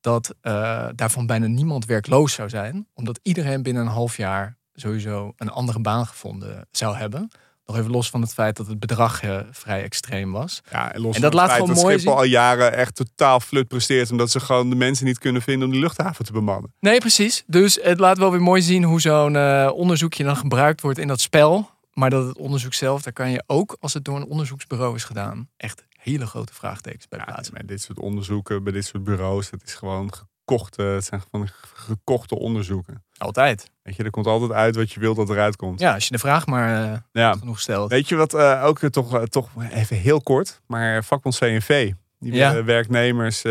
[0.02, 2.88] dat eh, daarvan bijna niemand werkloos zou zijn.
[2.93, 7.30] Omdat iedereen binnen een half jaar sowieso een andere baan gevonden zou hebben.
[7.65, 10.62] Nog even los van het feit dat het bedrag eh, vrij extreem was.
[10.71, 12.21] Ja, en los En van dat het laat feit dat mooi Schiphol zien.
[12.21, 14.12] al jaren echt totaal flut presteert.
[14.12, 16.73] Omdat ze gewoon de mensen niet kunnen vinden om die luchthaven te bemannen.
[16.80, 17.43] Nee, precies.
[17.47, 21.08] Dus het laat wel weer mooi zien hoe zo'n eh, onderzoekje dan gebruikt wordt in
[21.08, 21.69] dat spel.
[21.93, 25.04] Maar dat het onderzoek zelf, daar kan je ook, als het door een onderzoeksbureau is
[25.04, 27.54] gedaan, echt hele grote vraagtekens bij Ja, plaatsen.
[27.54, 30.12] bij dit soort onderzoeken, bij dit soort bureaus, het is gewoon
[30.46, 33.04] gekochte, het zijn gewoon gekochte onderzoeken.
[33.18, 33.70] Altijd.
[33.82, 35.80] Weet je, er komt altijd uit wat je wilt dat eruit komt.
[35.80, 37.34] Ja, als je de vraag maar Ja.
[37.34, 37.90] genoeg stelt.
[37.90, 42.34] Weet je wat eh, ook eh, toch, toch even heel kort, maar vakbond CNV, die
[42.34, 42.64] Ja.
[42.64, 43.42] werknemers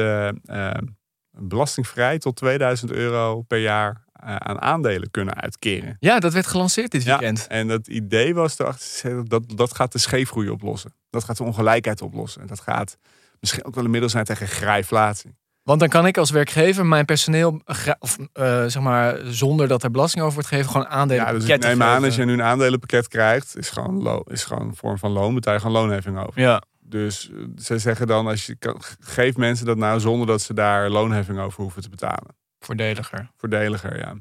[1.31, 5.97] belastingvrij tot 2000 euro per jaar aan aandelen kunnen uitkeren.
[6.01, 7.47] Ja, dat werd gelanceerd dit Ja, weekend.
[7.47, 10.95] en het idee was erachter, dat, dat gaat de scheefgroei oplossen.
[11.11, 12.41] Dat gaat de ongelijkheid oplossen.
[12.41, 12.97] En dat gaat
[13.41, 15.37] misschien ook wel een middel zijn tegen grijflatie.
[15.65, 17.61] Want dan kan ik als werkgever mijn personeel,
[17.99, 21.45] of eh, zeg maar, zonder dat er belasting over wordt gegeven, gewoon aandelen Ja, dus
[21.49, 22.05] ik neem aan geven.
[22.05, 25.35] als je nu een aandelenpakket krijgt, is gewoon, lo- is gewoon een vorm van loon,
[25.35, 26.41] betaal je gewoon loonheffing over.
[26.41, 30.43] Ja, Dus eh, ze zeggen dan, als je kan, geef mensen dat nou zonder dat
[30.43, 32.37] ze daar loonheffing over hoeven te betalen.
[32.59, 33.31] voordeliger.
[33.37, 34.15] Voordeliger, ja.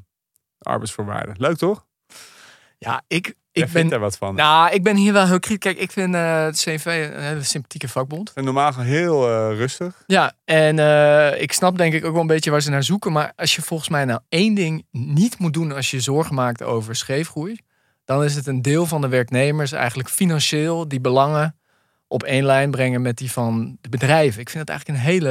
[0.60, 1.36] Arbeidsvoorwaarden.
[1.38, 1.86] Leuk toch?
[2.78, 3.88] Ja, ik, Ik vind ben...
[3.88, 4.36] daar wat van.
[4.36, 5.74] Nou, ik ben hier wel heel kritisch.
[5.74, 8.32] Kijk, ik vind eh het CNV een hele sympathieke vakbond.
[8.34, 10.04] En normaal heel eh, rustig.
[10.08, 13.12] Ja, en eh, ik snap denk ik ook wel een beetje waar ze naar zoeken.
[13.12, 16.64] Maar als je volgens mij nou één ding niet moet doen als je zorgen maakt
[16.64, 17.60] over scheefgroei,
[18.06, 21.56] dan is het een deel van de werknemers eigenlijk financieel die belangen
[22.08, 24.42] op één lijn brengen met die van de bedrijven.
[24.42, 25.30] Ik vind het eigenlijk een hele,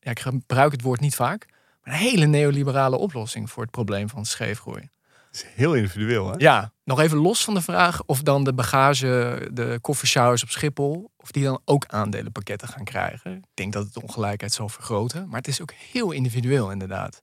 [0.00, 1.46] ja, ik gebruik het woord niet vaak,
[1.82, 4.90] maar een hele neoliberale oplossing voor het probleem van scheefgroei.
[5.30, 6.34] Het is heel individueel, hè?
[6.38, 11.10] Ja, nog even los van de vraag of dan de bagage, de koffershowers op Schiphol,
[11.16, 13.32] of die dan ook aandelenpakketten gaan krijgen.
[13.36, 17.22] Ik denk dat het de ongelijkheid zal vergroten, maar het is ook heel individueel inderdaad.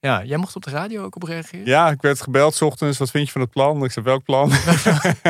[0.00, 1.66] Ja, jij mocht op de radio ook op reageren.
[1.66, 2.98] Ja, ik werd gebeld 's ochtends.
[2.98, 3.84] Wat vind je van het plan?
[3.84, 4.50] Ik zei, welk plan?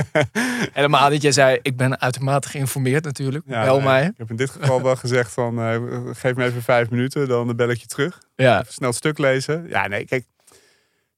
[0.73, 3.45] Helemaal dat jij zei, ik ben uitermate geïnformeerd natuurlijk.
[3.47, 4.05] Ja, Bel nee, mij.
[4.07, 5.81] Ik heb in dit geval wel gezegd van, eh,
[6.13, 8.23] geef me even vijf minuten, dan bel ik je terug.
[8.35, 9.69] Ja, Even snel het stuk lezen.
[9.69, 10.25] Ja, nee, kijk.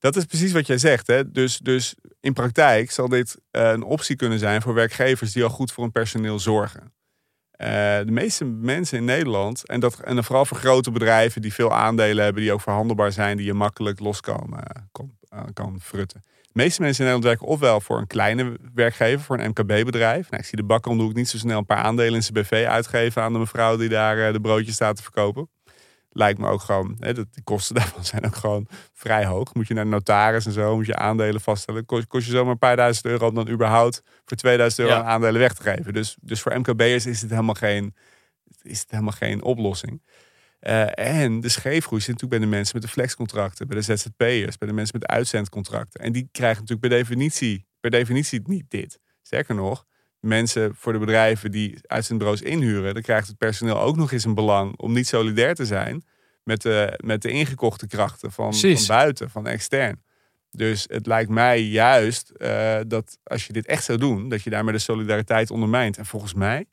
[0.05, 1.07] Dat is precies wat jij zegt.
[1.07, 1.31] Hè?
[1.31, 5.49] Dus, dus in praktijk zal dit eh, een optie kunnen zijn voor werkgevers die al
[5.49, 6.93] goed voor hun personeel zorgen.
[7.51, 11.75] Eh, de meeste mensen in Nederland, en, dat, en vooral voor grote bedrijven die veel
[11.75, 15.13] aandelen hebben, die ook verhandelbaar zijn, die je makkelijk los kan, eh, kan,
[15.53, 16.23] kan frutten.
[16.43, 20.31] De meeste mensen in Nederland werken ofwel voor een kleine werkgever, voor een MKB-bedrijf.
[20.31, 22.23] Nou, ik zie de bakker om de hoek niet zo snel een paar aandelen in
[22.23, 25.49] zijn BV uitgeven aan de mevrouw die daar de broodjes staat te verkopen.
[26.17, 29.55] Lijkt me ook gewoon, hè, dat, de kosten daarvan zijn ook gewoon vrij hoog.
[29.55, 31.85] Moet je naar de notaris en zo, moet je aandelen vaststellen.
[31.87, 35.05] Kost, kost je zomaar een paar duizend euro om dan überhaupt voor 2000 euro Ja.
[35.05, 35.93] aandelen weg te geven.
[35.93, 37.95] Dus, dus voor MKB'ers is het helemaal geen,
[38.63, 40.03] is het helemaal geen oplossing.
[40.61, 44.59] Eh, en de scheefgroei zit natuurlijk bij de mensen met de flexcontracten, bij de ZZP'ers,
[44.59, 46.01] bij de mensen met uitzendcontracten.
[46.01, 48.99] En die krijgen natuurlijk per definitie, per definitie niet dit.
[49.23, 49.85] Sterker nog,
[50.25, 54.35] mensen voor de bedrijven die uitzendbureaus inhuren, dan krijgt het personeel ook nog eens een
[54.35, 56.05] belang om niet solidair te zijn
[56.43, 60.03] met de, met de ingekochte krachten van, van buiten, van extern.
[60.51, 64.51] Dus het lijkt mij juist eh, dat als je dit echt zou doen, dat je
[64.51, 65.99] daarmee de solidariteit ondermijnt.
[65.99, 66.65] En volgens mij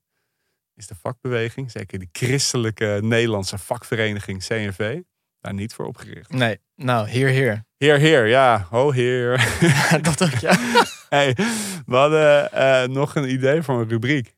[0.76, 5.02] is de vakbeweging, zeker die christelijke Nederlandse vakvereniging CNV,
[5.40, 6.30] daar niet voor opgericht.
[6.30, 7.64] Nee, nou, heer, heer.
[7.82, 9.48] Heer, heer, ja, ho heer.
[10.02, 10.56] dat ook, ja.
[11.10, 11.36] hey,
[11.86, 14.36] we hadden eh, nog een idee voor een rubriek.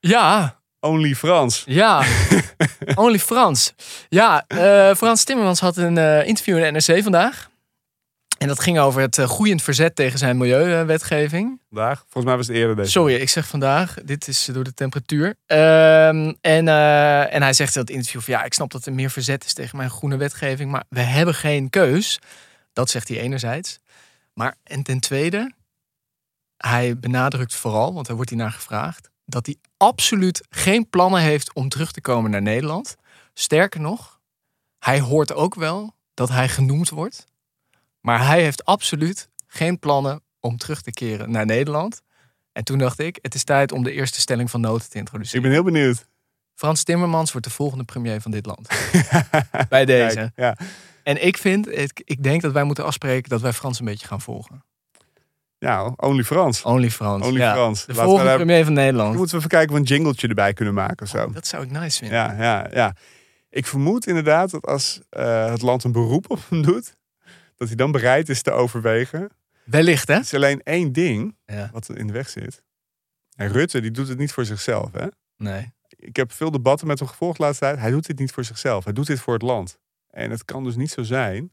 [0.00, 1.62] Ja, Only Frans.
[1.66, 2.04] ja.
[2.94, 3.74] Only Frans.
[4.08, 7.50] Ja, eh, Frans Timmermans had een eh, interview in de NRC vandaag.
[8.38, 11.60] En dat ging over het groeiend verzet tegen zijn milieuwetgeving.
[11.68, 11.98] Vandaag.
[11.98, 12.90] Volgens mij was het eerder deze.
[12.90, 13.94] Sorry, ik zeg vandaag.
[14.04, 15.34] Dit is door de temperatuur.
[15.46, 16.68] Ehm, en,
[17.28, 19.52] en hij zegt in het interview van ja, ik snap dat er meer verzet is
[19.52, 22.18] tegen mijn groene wetgeving, maar we hebben geen keus.
[22.72, 23.80] Dat zegt hij enerzijds.
[24.34, 25.52] Maar en ten tweede,
[26.56, 31.54] hij benadrukt vooral, want daar wordt hij naar gevraagd, dat hij absoluut geen plannen heeft
[31.54, 32.96] om terug te komen naar Nederland.
[33.34, 34.20] Sterker nog,
[34.78, 37.24] hij hoort ook wel dat hij genoemd wordt.
[38.00, 42.02] Maar hij heeft absoluut geen plannen om terug te keren naar Nederland.
[42.52, 44.98] En toen dacht ik, het is tijd om de eerste stelling van noten te Ik
[44.98, 45.42] introduceren.
[45.42, 46.06] ben heel benieuwd.
[46.54, 48.68] Frans Timmermans wordt de volgende premier van dit land.
[49.68, 50.14] Bij deze.
[50.14, 50.56] Kijk, ja.
[51.02, 54.06] En ik vind, ik, ik denk dat wij moeten afspreken dat wij Frans een beetje
[54.06, 54.64] gaan volgen.
[55.58, 56.62] ja, Only Frans.
[56.62, 57.26] Only Frans.
[57.26, 57.52] Only ja.
[57.52, 57.80] Frans.
[57.80, 59.14] De Laten we volgende daar- premier van Dan Nederland.
[59.16, 61.30] moeten we even kijken of we een jingletje erbij kunnen maken of zo.
[61.32, 62.18] Dat zou ik nice vinden.
[62.18, 62.94] Ja, ja, ja.
[63.50, 66.94] Ik vermoed inderdaad dat als eh, het land een beroep op hem doet,
[67.56, 69.30] dat hij dan bereid is te overwegen.
[69.64, 70.14] Wellicht, hè?
[70.14, 71.68] Er is alleen één ding Ja.
[71.72, 72.62] wat er in de weg zit.
[73.36, 74.92] En Rutte, die doet het niet voor zichzelf.
[74.92, 75.06] Hè?
[75.36, 75.72] Nee.
[75.96, 77.78] Ik heb veel debatten met hem gevolgd de laatste tijd.
[77.78, 78.84] Hij doet dit niet voor zichzelf.
[78.84, 79.78] Hij doet dit voor het land.
[80.12, 81.52] En het kan dus niet zo zijn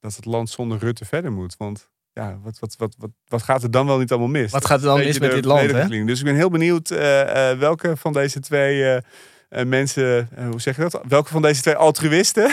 [0.00, 1.56] dat het land zonder Rutte verder moet.
[1.56, 4.52] Want ja, wat, wat, wat, wat, wat gaat er dan wel niet allemaal mis?
[4.52, 6.04] Wat gaat er dan mis met dit land, hè?
[6.04, 10.76] Dus ik ben heel benieuwd eh, eh, welke van deze twee eh, mensen, hoe zeg
[10.76, 11.00] je dat?
[11.08, 12.52] Welke van deze twee altruïsten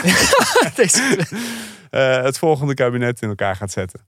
[2.26, 4.00] het volgende kabinet in elkaar gaat zetten.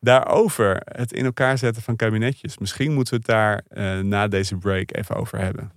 [0.00, 2.58] Daarover, het in elkaar zetten van kabinetjes.
[2.58, 3.64] Misschien moeten we het daar
[4.04, 5.72] na deze break even over hebben.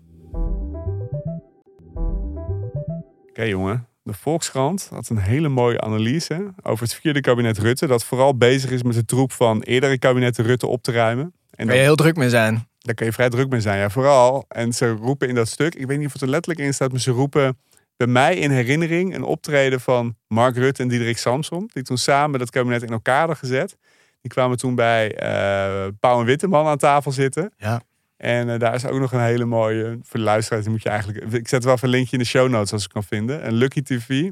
[3.29, 7.87] Oké jongen, de Volkskrant had een hele mooie analyse over het vierde kabinet Rutte.
[7.87, 11.33] Dat vooral bezig is met de troep van eerdere kabinetten Rutte op te ruimen.
[11.51, 12.67] En Waar je heel druk mee zijn.
[12.77, 13.79] daar kun je vrij druk mee zijn.
[13.79, 14.45] Ja, vooral.
[14.47, 16.91] En ze roepen in dat stuk, ik weet niet of het er letterlijk in staat,
[16.91, 17.57] maar ze roepen
[17.97, 21.69] bij mij in herinnering een optreden van Mark Rutte en Diederik Samson.
[21.73, 23.77] Die toen samen dat kabinet in elkaar hadden gezet.
[24.21, 27.51] Die kwamen toen bij eh Pauw en Witteman aan tafel zitten.
[27.57, 27.81] Ja.
[28.17, 31.33] En eh, daar is ook nog een hele mooie, voor de luisteraars, moet je eigenlijk,
[31.33, 33.47] ik zet wel even een linkje in de show notes als ik kan vinden.
[33.47, 34.29] Een Lucky TV,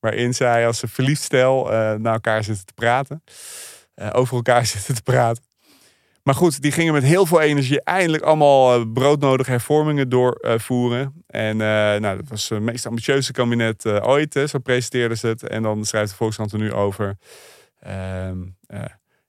[0.00, 3.22] waarin zij als een verliefd stel eh, naar elkaar zitten te praten.
[3.94, 5.42] Eh, over elkaar zitten te praten.
[6.22, 11.24] Maar goed, die gingen met heel veel energie eindelijk allemaal broodnodige hervormingen doorvoeren.
[11.26, 14.44] en nou, dat was het meest ambitieuze kabinet ooit.
[14.48, 15.48] Zo presenteerden ze het.
[15.48, 17.16] En dan schrijft de Volkskrant er nu over.
[17.80, 18.84] Ehm eh,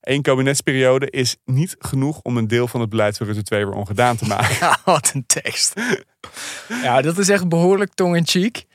[0.10, 3.76] Eén kabinetsperiode is niet genoeg om een deel van het beleid van Rutte 2 weer
[3.76, 4.56] ongedaan te maken.
[4.60, 5.74] Ja, wat een tekst.
[6.84, 8.66] Ja, dat is echt behoorlijk tong in cheek.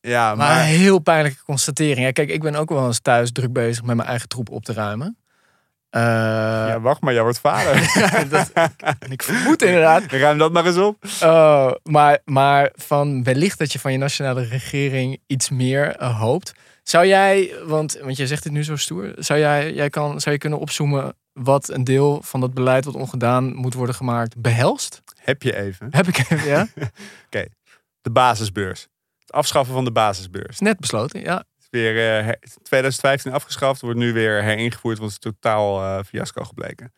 [0.00, 2.06] Ja, Maar een heel pijnlijke constatering.
[2.06, 4.64] Ja, kijk, ik ben ook wel eens thuis druk bezig met mijn eigen troep op
[4.64, 5.16] te ruimen.
[5.90, 7.74] Eh, ja, wacht maar, jij wordt vader.
[8.28, 8.50] dat,
[9.08, 10.02] ik vermoed inderdaad.
[10.06, 11.04] Ruim dat maar eens op.
[11.22, 16.52] Oh, maar, maar van wellicht dat je van je nationale regering iets meer eh, hoopt.
[16.84, 20.34] Zou jij, want, want jij zegt het nu zo stoer, zou jij, jij kan, zou
[20.34, 25.02] je kunnen opzoomen wat een deel van dat beleid wat ongedaan moet worden gemaakt behelst?
[25.16, 25.88] Heb je even.
[25.90, 26.66] Heb ik even, ja?
[28.00, 28.88] De basisbeurs.
[29.18, 30.48] Het afschaffen van de basisbeurs.
[30.48, 31.44] Is net besloten, ja.
[31.58, 36.04] is weer eh, her- 2015 afgeschaft, wordt nu weer heringevoerd, want het is totaal eh,
[36.04, 36.92] fiasco gebleken.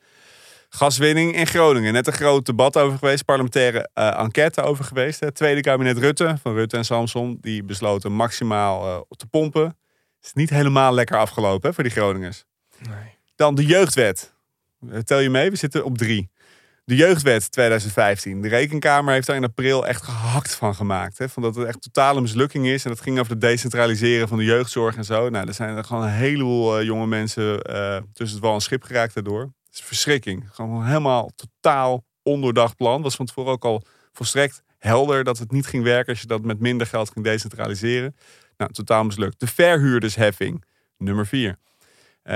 [0.69, 1.93] Gaswinning in Groningen.
[1.93, 5.21] Net een groot debat over geweest, parlementaire eh, enquête over geweest.
[5.21, 9.77] Het tweede kabinet Rutte, van Rutte en Samson, die besloten maximaal eh, te pompen.
[10.23, 12.45] Is niet helemaal lekker afgelopen hè, voor die Groningers.
[12.79, 13.15] Nee.
[13.35, 14.35] Dan de jeugdwet.
[14.91, 16.31] Eh, Tel je mee, we zitten op drie.
[16.85, 18.43] De jeugdwet 2015.
[18.43, 21.19] De rekenkamer heeft daar in april echt gehakt van gemaakt.
[21.19, 21.29] Hè?
[21.29, 22.85] Van dat het echt totale mislukking is.
[22.85, 25.29] En dat ging over het decentraliseren van de jeugdzorg en zo.
[25.29, 27.63] Nou, er zijn er gewoon een heleboel jonge mensen
[28.13, 29.53] tussen het wal en schip geraakt daardoor.
[29.79, 30.49] Is verschrikking.
[30.53, 33.03] Gewoon helemaal totaal ondoordacht plan.
[33.03, 36.43] Was van tevoren ook al volstrekt helder dat het niet ging werken als je dat
[36.43, 38.17] met minder geld ging decentraliseren.
[38.57, 39.41] Nou, totaal mislukt.
[39.41, 40.65] De verhuurdersheffing,
[40.97, 41.59] nummer 4.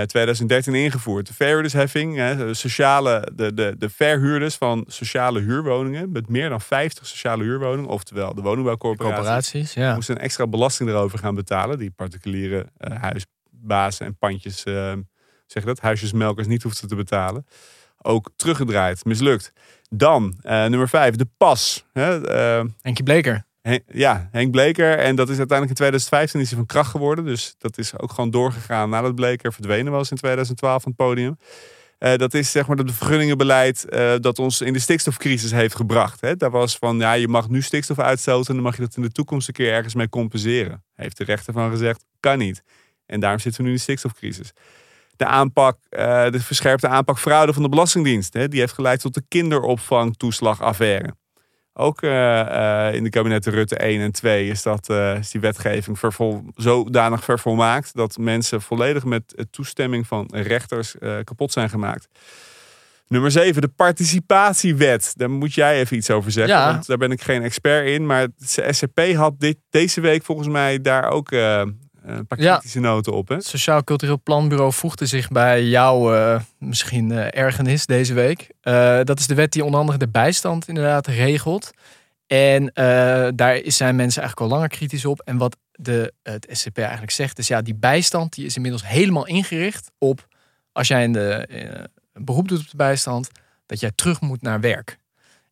[0.06, 1.26] 2013 eh, ingevoerd.
[1.26, 7.06] De verhuurdersheffing, hè, sociale, de, de, de verhuurders van sociale huurwoningen met meer dan 50
[7.06, 9.94] sociale huurwoningen, oftewel de woningbouwcorporaties, ja.
[9.94, 14.92] moesten een extra belasting erover gaan betalen, die particuliere uh, huisbazen en pandjes, uh,
[15.52, 17.46] zeg dat, huisjesmelkers niet hoefden te betalen.
[18.02, 19.52] Ook teruggedraaid, mislukt.
[19.88, 21.84] Dan, nummer 5, de pas.
[21.92, 22.20] Hè,
[22.80, 23.48] Henkie Bleker
[23.86, 24.98] ja, Henk Bleker.
[24.98, 27.24] En dat is uiteindelijk in 2015 is hij van kracht geworden.
[27.24, 31.38] Dus dat is ook gewoon doorgegaan nadat Bleker verdwenen was in 2012 van het podium.
[31.98, 36.20] Uh, dat is zeg maar het vergunningenbeleid uh, dat ons in de stikstofcrisis heeft gebracht.
[36.20, 36.36] Hè?
[36.36, 39.02] Daar was van, ja, je mag nu stikstof uitstoten en dan mag je dat in
[39.02, 40.84] de toekomst een keer ergens mee compenseren.
[40.94, 42.62] Heeft de rechter van gezegd, kan niet.
[43.06, 44.52] En daarom zitten we nu in de stikstofcrisis.
[45.20, 48.34] De aanpak, uh, de verscherpte aanpak fraude van de Belastingdienst.
[48.34, 48.48] Hè?
[48.48, 51.14] Die heeft geleid tot de kinderopvangtoeslagaffaire.
[51.72, 56.42] Ook uh, in de kabinetten Rutte 1 en 2 is, dat, is die wetgeving vervol,
[56.54, 62.08] zodanig vervolmaakt dat mensen volledig met toestemming van rechters kapot zijn gemaakt.
[63.10, 65.12] Nummer 7, de participatiewet.
[65.16, 66.72] Daar moet jij even iets over zeggen, ja.
[66.72, 68.06] want daar ben ik geen expert in.
[68.06, 71.62] Maar de SCP had dit, deze week volgens mij daar ook eh,
[72.02, 73.28] een paar kritische noten op.
[73.28, 73.34] Hè?
[73.34, 78.50] Het Sociaal Cultureel Planbureau voegde zich bij jouw uh, misschien uh, ergernis deze week.
[79.04, 81.70] dat is de wet die onder andere de bijstand inderdaad regelt.
[82.26, 82.70] En
[83.34, 85.20] daar zijn mensen eigenlijk al langer kritisch op.
[85.24, 89.26] En wat de, het SCP eigenlijk zegt is ja, die bijstand die is inmiddels helemaal
[89.26, 90.28] ingericht op
[90.72, 91.46] als jij in de,
[92.12, 93.30] een beroep doet op de bijstand,
[93.66, 94.98] dat jij terug moet naar werk.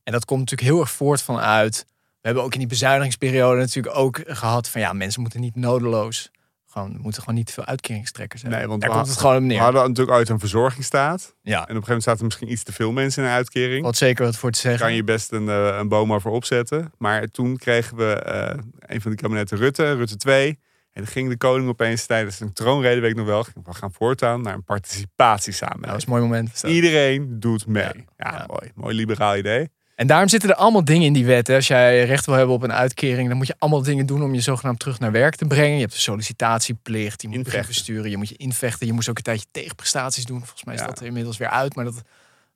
[0.04, 1.86] En dat komt natuurlijk heel erg voort vanuit.
[1.88, 6.30] We hebben ook in die bezuinigingsperiode natuurlijk ook gehad van ja, mensen moeten niet nodeloos
[6.78, 8.60] gewoon, we moeten gewoon niet veel uitkeringstrekkers hebben.
[8.60, 9.56] Nee, want Daar we, komt het gewoon neer.
[9.56, 11.34] We hadden natuurlijk uit een verzorgingsstaat.
[11.42, 11.54] Ja.
[11.54, 13.84] En op een gegeven moment zaten misschien iets te veel mensen in een uitkering.
[13.84, 14.80] Wat zeker wat voor te zeggen.
[14.80, 16.92] Kan je best een, uh, een boom voor opzetten.
[16.98, 20.58] Maar toen kregen we uh, een van de kabinetten Rutte, Rutte 2.
[20.92, 23.92] En dan ging de koning opeens tijdens een troonrede, weet ik nog wel, we gaan
[23.92, 25.86] voortaan naar een participatiesamenleving.
[25.86, 26.62] Nou, dat is een mooi moment.
[26.74, 27.82] Iedereen doet mee.
[27.84, 28.72] Ja, ja, mooi.
[28.74, 29.68] Mooi liberaal idee.
[29.98, 31.46] En daarom zitten er allemaal dingen in die wet.
[31.46, 31.54] Hè.
[31.54, 34.34] Als jij recht wil hebben op een uitkering, dan moet je allemaal dingen doen om
[34.34, 35.74] je zogenaamd terug naar werk te brengen.
[35.74, 38.86] Je hebt de sollicitatieplicht, je moet brieven sturen, je moet je invechten.
[38.86, 40.38] Je moest ook een tijdje tegenprestaties doen.
[40.38, 42.02] Volgens mij is dat er inmiddels weer uit, maar dat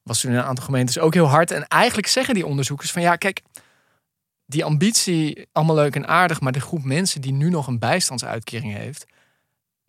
[0.02, 1.50] was toen in een aantal gemeentes ook heel hard.
[1.50, 3.42] En eigenlijk zeggen die onderzoekers van ja, kijk,
[4.46, 8.76] die ambitie, allemaal leuk en aardig, maar de groep mensen die nu nog een bijstandsuitkering
[8.76, 9.04] heeft,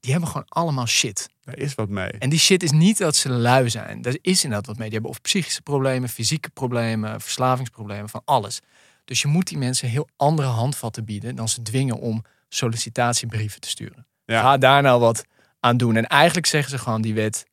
[0.04, 1.30] die hebben gewoon allemaal shit.
[1.44, 2.12] Er is wat mee.
[2.12, 4.04] En die shit is niet dat ze lui zijn.
[4.04, 4.86] Er is inderdaad wat mee.
[4.86, 8.60] Die hebben of psychische problemen, fysieke problemen, verslavingsproblemen, van alles.
[9.06, 13.70] Dus je moet die mensen heel andere handvatten bieden dan ze dwingen om sollicitatiebrieven te
[13.70, 14.08] sturen.
[14.26, 14.42] Ja.
[14.42, 15.26] Ga daar nou wat
[15.60, 15.96] aan doen.
[15.96, 17.46] En eigenlijk zeggen ze gewoon, die wet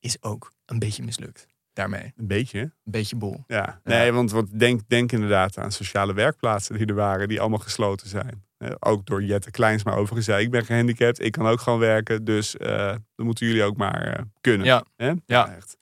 [0.00, 2.12] is ook een beetje mislukt daarmee.
[2.16, 2.60] Een beetje?
[2.60, 3.44] Een beetje bol.
[3.46, 7.58] Ja, nee, want, want denk, denk inderdaad aan sociale werkplaatsen die er waren, die allemaal
[7.58, 8.44] gesloten zijn.
[8.78, 12.54] Ook door Jette Kleinsma overigens zei, ik ben gehandicapt, ik kan ook gewoon werken, dus
[12.54, 14.66] uh, dan moeten jullie ook maar uh, kunnen.
[14.66, 14.84] Ja.
[14.96, 15.12] Hè?
[15.26, 15.54] ja.
[15.56, 15.76] Echt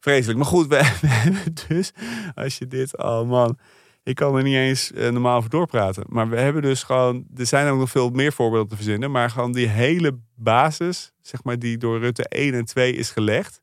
[0.00, 0.38] vreselijk.
[0.38, 1.92] Maar goed, we, hebben dus,
[2.34, 3.58] als je dit, oh man,
[4.02, 6.04] ik kan er niet eens uh, normaal over doorpraten.
[6.08, 9.30] Maar we hebben dus gewoon, er zijn ook nog veel meer voorbeelden te verzinnen, maar
[9.30, 13.60] gewoon die hele basis, zeg maar, die door Rutte 1 en 2 is gelegd,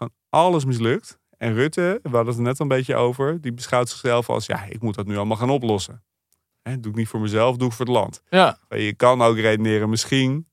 [0.00, 1.18] gewoon alles mislukt.
[1.36, 4.64] En Rutte, we hadden het er net een beetje over, die beschouwt zichzelf als, ja,
[4.64, 6.02] ik moet dat nu allemaal gaan oplossen.
[6.62, 8.22] Hè, doe ik niet voor mezelf, doe ik voor het land.
[8.30, 8.58] Ja.
[8.68, 10.48] Je kan ook redeneren, misschien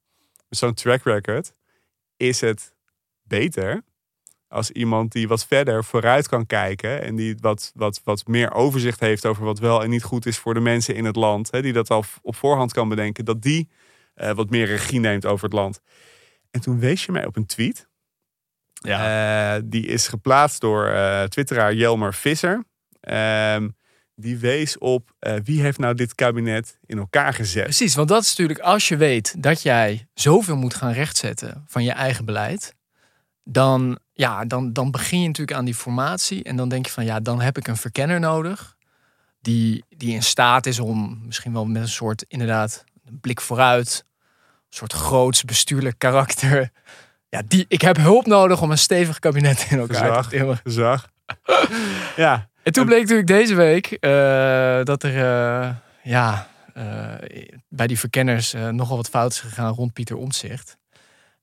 [0.50, 1.54] met zo'n track record
[2.18, 2.76] is het
[3.24, 3.84] beter
[4.48, 9.00] als iemand die wat verder vooruit kan kijken en die wat, wat, wat meer overzicht
[9.00, 11.62] heeft over wat wel en niet goed is voor de mensen in het land, hè,
[11.62, 13.70] die dat al op voorhand kan bedenken, dat die
[14.16, 15.82] uh, wat meer regie neemt over het land.
[16.52, 17.88] En toen wees je mij op een tweet.
[18.88, 19.56] Ja.
[19.56, 22.66] Uh, die is geplaatst door uh, twitteraar Jelmer Visser.
[23.02, 23.76] Um,
[24.16, 27.64] die wees op uh, wie heeft nou dit kabinet in elkaar gezet.
[27.64, 31.84] Precies, want dat is natuurlijk als je weet dat jij zoveel moet gaan rechtzetten van
[31.84, 32.76] je eigen beleid,
[33.44, 37.06] dan, ja, dan, dan begin je natuurlijk aan die formatie en dan denk je van
[37.06, 38.78] ja, dan heb ik een verkenner nodig
[39.42, 44.04] die, die in staat is om misschien wel met een soort inderdaad een blik vooruit,
[44.70, 46.72] een soort groots bestuurlijk karakter.
[47.30, 50.60] Ja, die, ik heb hulp nodig om een stevig kabinet in elkaar Gezag, te timmen.
[50.64, 51.10] Gezag.
[52.16, 55.70] ja, en toen bleek natuurlijk deze week uh, dat er uh,
[56.04, 56.84] ja, uh,
[57.70, 60.78] bij die verkenners nogal wat fout is gegaan rond Pieter Omtzigt.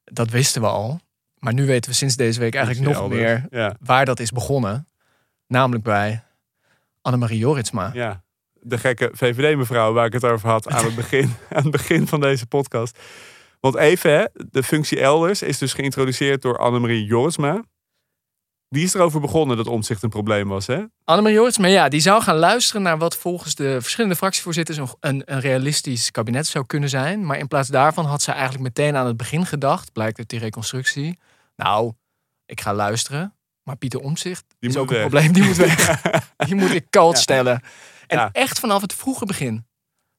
[0.05, 1.01] Dat wisten we al.
[1.39, 3.77] Maar nu weten we sinds deze week eigenlijk nog meer ja.
[3.81, 4.89] waar dat is begonnen.
[5.47, 6.23] Namelijk bij
[7.01, 7.91] Annemarie Joritsma.
[7.93, 12.07] Ja, de gekke VVD-mevrouw waar ik het over had aan het begin, aan het begin
[12.07, 12.99] van deze podcast.
[13.65, 17.63] Want even, hè, de functie elders is dus geïntroduceerd door Annemarie Jorisma.
[18.69, 20.85] Die is erover begonnen dat omzicht een probleem was, hè?
[21.05, 25.41] Annemarie Joritsma, ja, die zou gaan luisteren naar wat volgens de verschillende fractievoorzitters een, een,
[25.41, 27.27] realistisch kabinet zou kunnen zijn.
[27.27, 30.39] Maar in plaats daarvan had ze eigenlijk meteen aan het begin gedacht, blijkt uit die
[30.39, 31.19] reconstructie.
[31.57, 31.93] Nou,
[32.47, 36.03] ik ga luisteren, maar Pieter Omzicht Die is moet ook een probleem, die moet weg.
[36.47, 37.21] Die moet ik koud Ja.
[37.21, 37.63] stellen.
[38.07, 38.29] En Ja.
[38.33, 39.67] echt vanaf het vroege begin.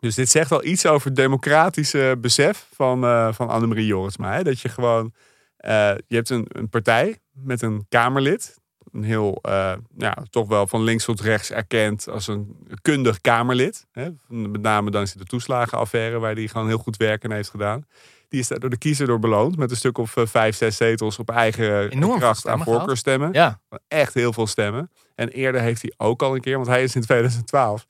[0.06, 4.34] Dus dit zegt wel iets over het democratische besef van, eh van Annemarie Jorisma.
[4.34, 4.44] Hè?
[4.44, 5.13] Dat je gewoon,
[5.58, 5.72] eh,
[6.08, 8.58] je hebt een, een partij met een Kamerlid.
[8.91, 13.86] Een heel, eh, ja, toch wel van links tot rechts erkend als een kundig Kamerlid.
[13.91, 14.10] Hè?
[14.28, 17.86] Met name dankzij de toeslagenaffaire, waar die gewoon heel goed werk in heeft gedaan.
[18.28, 21.20] Die is daar door de kiezer door beloond met een stuk of vijf, zes zetels
[21.20, 23.34] op eigen Enorm kracht aan voorkeurstemmen.
[23.34, 24.91] Ja, Echt heel veel stemmen.
[25.15, 27.86] En eerder heeft hij ook al een keer, want hij is in 2012.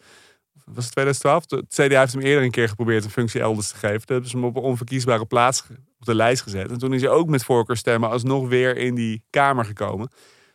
[0.65, 1.43] Was het 2012?
[1.49, 3.97] Het CDA heeft hem eerder een keer geprobeerd een functie elders te geven.
[4.06, 5.63] Toen hebben ze hem op een onverkiesbare plaats
[5.99, 6.71] op de lijst gezet.
[6.71, 10.10] En toen is hij ook met voorkeurstemmen alsnog weer in die Kamer gekomen.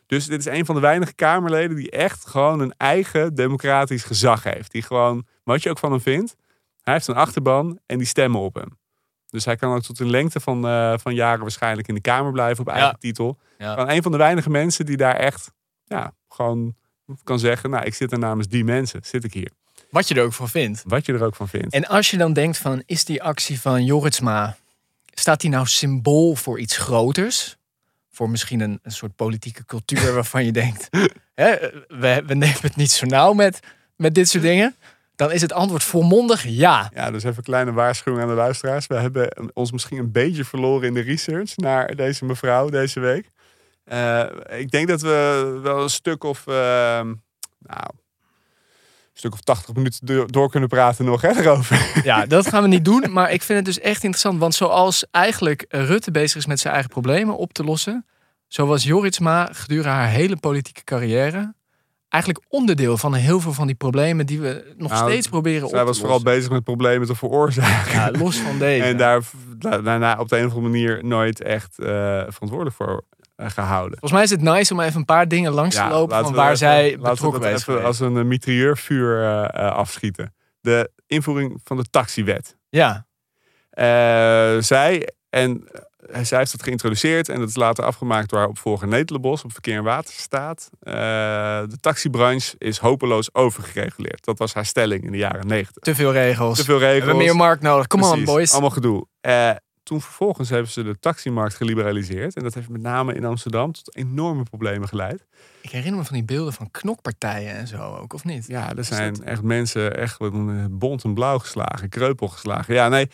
[0.05, 4.43] Dus dit is een van de weinige Kamerleden die echt gewoon een eigen democratisch gezag
[4.43, 4.71] heeft.
[4.71, 6.35] Die gewoon, wat je ook van hem vindt,
[6.81, 8.79] hij heeft een achterban en die stemmen op hem.
[9.29, 12.31] Dus hij kan ook tot een lengte van, eh, van jaren waarschijnlijk in de Kamer
[12.31, 12.95] blijven op eigen Ja.
[12.99, 13.39] titel.
[13.57, 13.73] Ja.
[13.73, 15.51] Gewoon een van de weinige mensen die daar echt
[15.83, 16.75] ja, gewoon
[17.23, 19.51] kan zeggen, nou ik zit er namens die mensen, zit ik hier.
[19.91, 20.83] Wat je er ook van vindt.
[20.85, 21.73] Wat je er ook van vindt.
[21.73, 24.57] En als je dan denkt van, is die actie van Joritsma,
[25.13, 27.57] staat die nou symbool voor iets groters?
[28.11, 30.89] Voor misschien een, een soort politieke cultuur waarvan je denkt,
[31.33, 31.55] hè,
[31.87, 33.59] we, we nemen het niet zo nauw met,
[33.95, 34.75] met dit soort dingen.
[35.15, 36.91] Dan is het antwoord volmondig ja.
[36.93, 38.87] Ja, dus even een kleine waarschuwing aan de luisteraars.
[38.87, 43.29] We hebben ons misschien een beetje verloren in de research naar deze mevrouw deze week.
[43.83, 46.53] Eh, ik denk dat we wel een stuk of, eh,
[47.59, 47.89] nou,
[49.21, 52.01] stuk of 80 minuten door, kunnen praten nog hè, erover.
[52.03, 53.05] Ja, dat gaan we niet doen.
[53.09, 54.39] Maar ik vind het dus echt interessant.
[54.39, 58.05] Want zoals eigenlijk Rutte bezig is met zijn eigen problemen op te lossen.
[58.47, 61.53] Zo was Joritsma gedurende haar hele politieke carrière
[62.09, 65.69] eigenlijk onderdeel van heel veel van die problemen die we nog Nou, steeds proberen op
[65.69, 66.33] Zij te was vooral lossen.
[66.35, 67.91] bezig met problemen te veroorzaken.
[67.91, 68.83] Ja, los van deze.
[68.91, 69.21] En daar
[69.57, 71.87] da- daarna op de een of andere manier nooit echt eh,
[72.27, 73.03] verantwoordelijk voor
[73.49, 73.99] gehouden.
[73.99, 76.35] Volgens mij is het nice om even een paar dingen langs te lopen van we
[76.37, 77.85] waar even- zij we betrokken even geweest.
[77.85, 80.35] als een eh, mitrailleurvuur eh, eh, afschieten.
[80.61, 82.57] De invoering van de taxiwet.
[82.69, 83.05] Ja,
[83.71, 85.67] Eh, zij, en
[86.09, 89.51] eh, zij heeft dat geïntroduceerd en dat is later afgemaakt door haar opvolger Netelenbos op
[89.53, 90.69] Verkeer en Waterstaat.
[90.79, 90.93] Eh,
[91.67, 94.25] de taxibranche is hopeloos overgereguleerd.
[94.25, 95.83] Dat was haar stelling in de jaren negentig.
[95.83, 96.57] te veel regels.
[96.57, 97.05] Te veel We regels.
[97.05, 97.87] hebben meer markt nodig.
[97.87, 98.51] Come on, boys.
[98.51, 99.05] Allemaal gedoe.
[99.21, 99.49] Eh,
[99.83, 102.35] toen vervolgens hebben ze de taximarkt geliberaliseerd.
[102.35, 105.25] En dat heeft met name in Amsterdam tot enorme problemen geleid.
[105.61, 108.47] Ik herinner me van die beelden van knokpartijen en zo ook, of niet?
[108.47, 112.73] Ja, er zijn echt mensen echt eh, bont en blauw geslagen, kreupel geslagen.
[112.73, 113.09] Ja, nee,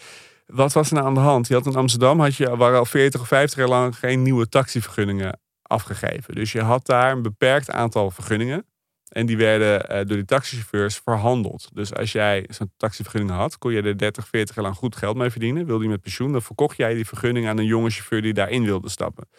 [0.45, 1.47] wat was er nou aan de hand?
[1.47, 4.49] Je had in Amsterdam, had je, waren al 40 of 50 jaar lang geen nieuwe
[4.49, 6.35] taxivergunningen afgegeven.
[6.35, 8.65] Dus je had daar een beperkt aantal vergunningen.
[9.07, 11.69] En die werden eh, door die taxichauffeurs verhandeld.
[11.73, 15.17] Dus als jij zo'n taxivergunning had, kon je er 30, 40 jaar lang goed geld
[15.17, 15.65] mee verdienen.
[15.65, 18.63] Wilde je met pensioen, dan verkocht jij die vergunning aan een jonge chauffeur die daarin
[18.63, 19.29] wilde stappen.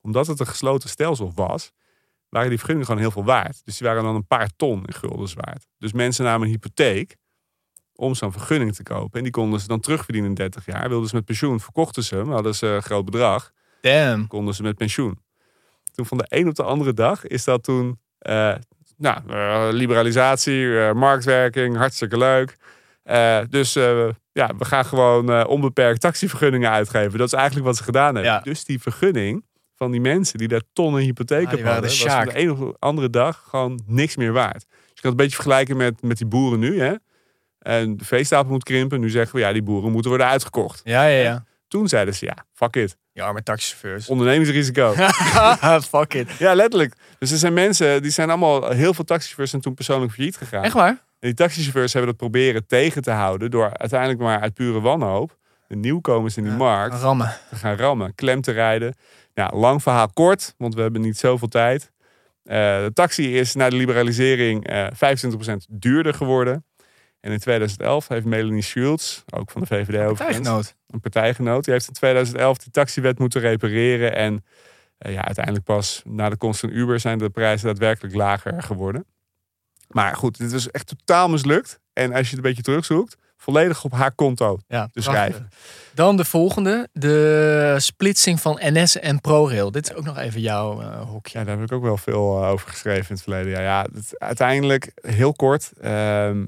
[0.00, 1.72] Omdat het een gesloten stelsel was,
[2.28, 3.64] waren die vergunningen gewoon heel veel waard.
[3.64, 5.66] Dus die waren dan een paar ton in guldens waard.
[5.78, 7.16] Dus mensen namen een hypotheek
[7.94, 9.18] om zo'n vergunning te kopen.
[9.18, 10.88] En die konden ze dan terugverdienen in 30 jaar.
[10.88, 14.26] Wilden ze met pensioen, verkochten ze hem, hadden ze een groot bedrag, Damn.
[14.26, 15.18] konden ze met pensioen.
[15.92, 18.54] Toen van de een op de andere dag is dat toen, eh,
[18.96, 22.56] nou, eh, liberalisatie, eh, marktwerking, hartstikke leuk.
[23.02, 23.72] Eh, dus
[24.32, 27.18] ja, we gaan gewoon onbeperkt taxivergunningen uitgeven.
[27.18, 28.32] Dat is eigenlijk wat ze gedaan hebben.
[28.32, 28.40] Ja.
[28.40, 29.44] Dus die vergunning
[29.76, 32.76] van die mensen die daar tonnen hypotheek Ah, hadden, de was van de een de
[32.78, 34.66] andere dag gewoon niks meer waard.
[34.68, 36.80] Dus je kan het een beetje vergelijken met, met die boeren nu.
[36.80, 36.94] Hè?
[37.58, 39.00] En de veestapel moet krimpen.
[39.00, 40.80] Nu zeggen we, ja, die boeren moeten worden uitgekocht.
[40.84, 41.44] Ja, ja, ja.
[41.68, 42.96] Toen zeiden ze, ja, fuck it.
[43.16, 44.08] Die arme taxichauffeurs.
[44.08, 44.94] Ondernemingsrisico.
[45.96, 46.30] Fuck it.
[46.38, 46.94] ja, letterlijk.
[47.18, 50.62] Dus er zijn mensen, die zijn allemaal, heel veel taxichauffeurs zijn toen persoonlijk failliet gegaan.
[50.64, 50.88] Echt waar?
[50.88, 55.36] En die taxichauffeurs hebben dat proberen tegen te houden door uiteindelijk maar uit pure wanhoop
[55.68, 57.36] de nieuwkomers in die markt Rammen.
[57.48, 58.94] te gaan rammen, klem te rijden.
[59.34, 61.92] Ja, lang verhaal kort, want we hebben niet zoveel tijd.
[62.42, 66.64] Eh, de taxi is na de liberalisering eh 25% duurder geworden.
[67.26, 70.74] En in 2011 heeft Melanie Schultz, ook van de VVD overigens, Partijgenoot.
[70.90, 74.14] een partijgenoot, die heeft in 2011 die taxiwet moeten repareren.
[74.16, 74.44] En
[74.98, 79.04] eh, ja, uiteindelijk pas na de komst van Uber zijn de prijzen daadwerkelijk lager geworden.
[79.88, 81.80] Maar goed, dit was echt totaal mislukt.
[81.92, 85.02] En als je het een beetje terugzoekt, volledig op haar konto Ja, te prachtig.
[85.02, 85.48] schrijven.
[85.94, 86.88] Dan de volgende.
[86.92, 89.70] De splitsing van NS en ProRail.
[89.70, 91.38] Dit is ook nog even jouw eh, hokje.
[91.38, 93.50] Ja, daar heb ik ook wel veel eh, over geschreven in het verleden.
[93.52, 95.72] Ja, ja het, uiteindelijk, heel kort.
[95.80, 95.90] ehm,
[96.40, 96.46] eh,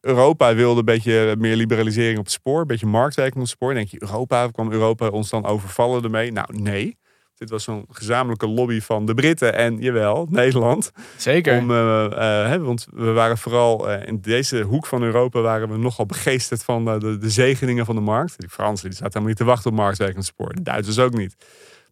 [0.00, 2.60] Europa wilde een beetje meer liberalisering op het spoor.
[2.60, 3.68] Een beetje marktwerking op het spoor.
[3.68, 6.32] Dan denk je, Europa, kwam Europa ons dan overvallen ermee?
[6.32, 6.98] Nou, nee.
[7.34, 10.90] Dit was zo'n gezamenlijke lobby van de Britten en, jawel, Nederland.
[11.16, 11.58] Zeker.
[11.58, 15.68] Om, eh, eh, hè, want we waren vooral eh, in deze hoek van Europa waren
[15.68, 18.38] we nogal begeesterd van eh, de, de zegeningen van de markt.
[18.38, 20.54] Die Fransen die zaten helemaal niet te wachten op marktwerkend spoor.
[20.54, 21.36] De Duitsers ook niet.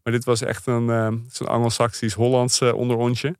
[0.09, 3.35] Maar dit was echt een eh, zo'n Anglo-Saxisch-Hollands eh, onderontje.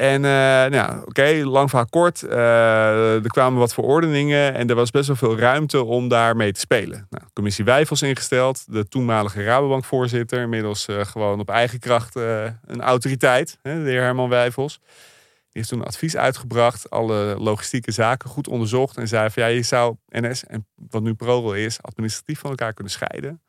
[0.00, 2.22] En eh, nou oké, lang verhaal kort.
[2.22, 6.52] Eh, er kwamen wat verordeningen en er was best wel veel ruimte om daar mee
[6.52, 7.06] te spelen.
[7.10, 13.58] Nou, commissie Wijfels ingesteld, de toenmalige Rabobank-voorzitter, inmiddels eh, gewoon op eigen kracht een autoriteit,
[13.62, 14.78] hè, de heer Herman Wijfels.
[14.82, 19.62] Die heeft toen advies uitgebracht, alle logistieke zaken goed onderzocht en zei van ja, je
[19.62, 23.42] zou NS en wat nu ProRail is, administratief van elkaar kunnen scheiden.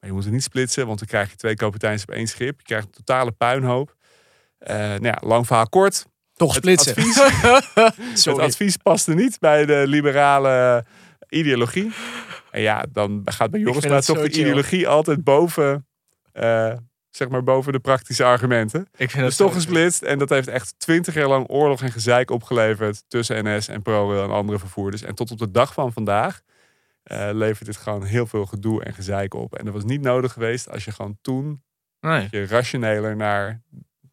[0.00, 2.58] Maar je moet het niet splitsen, want dan krijg je twee kapiteins op één schip.
[2.58, 3.96] Je krijgt een totale puinhoop.
[4.58, 6.06] Eh, nou ja, lang verhaal kort.
[6.34, 6.94] Toch Het splitsen.
[6.96, 10.84] advies, het advies paste niet bij de liberale
[11.28, 11.92] ideologie.
[12.50, 14.40] En ja, dan gaat bij Joris vind maar toch de chill.
[14.40, 15.86] ideologie altijd boven,
[16.32, 16.72] eh,
[17.10, 18.88] zeg maar boven de praktische argumenten.
[18.96, 20.02] Ik vind Dus toch gesplitst.
[20.02, 24.22] En dat heeft echt twintig jaar lang oorlog en gezeik opgeleverd tussen NS en ProRail
[24.24, 25.02] en andere vervoerders.
[25.02, 26.40] En tot op de dag van vandaag
[27.02, 29.54] eh, levert dit gewoon heel veel gedoe en gezeik op.
[29.54, 31.62] En dat was niet nodig geweest als je gewoon toen
[32.00, 32.28] Nee.
[32.30, 33.62] je rationeler naar,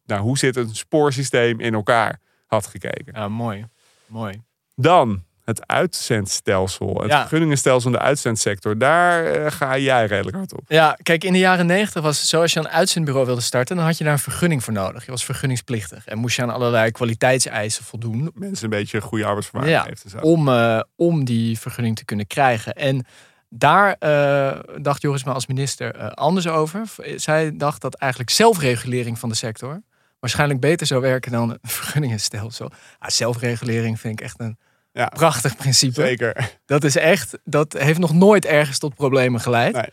[0.06, 3.12] naar hoe zit een spoorsysteem in elkaar had gekeken.
[3.14, 3.64] Ja, mooi.
[4.06, 4.42] Mooi.
[4.74, 7.00] Dan het uitzendstelsel.
[7.00, 7.20] Het Ja.
[7.20, 8.78] vergunningenstelsel in de uitzendsector.
[8.78, 10.60] Daar eh, ga jij redelijk hard op.
[10.68, 13.76] Ja, kijk, in de jaren negentig was het zo, als je een uitzendbureau wilde starten,
[13.76, 15.04] dan had je daar een vergunning voor nodig.
[15.04, 19.68] Je was vergunningsplichtig en moest je aan allerlei kwaliteitseisen voldoen Mensen een beetje goede arbeidsvermaak
[19.68, 19.84] Ja.
[19.84, 20.18] heeft zo.
[20.18, 22.72] om, eh, om die vergunning te kunnen krijgen.
[22.74, 23.06] En
[23.48, 26.82] daar eh, dacht Joris maar als minister anders over.
[27.16, 29.82] Zij dacht dat eigenlijk zelfregulering van de sector
[30.26, 32.70] waarschijnlijk beter zou werken dan een vergunningenstelsel.
[32.98, 34.58] Ah, zelfregulering vind ik echt een
[34.92, 35.06] Ja.
[35.06, 36.00] prachtig principe.
[36.00, 36.56] Zeker.
[36.66, 39.74] Dat is echt, dat heeft nog nooit ergens tot problemen geleid.
[39.74, 39.86] Nee.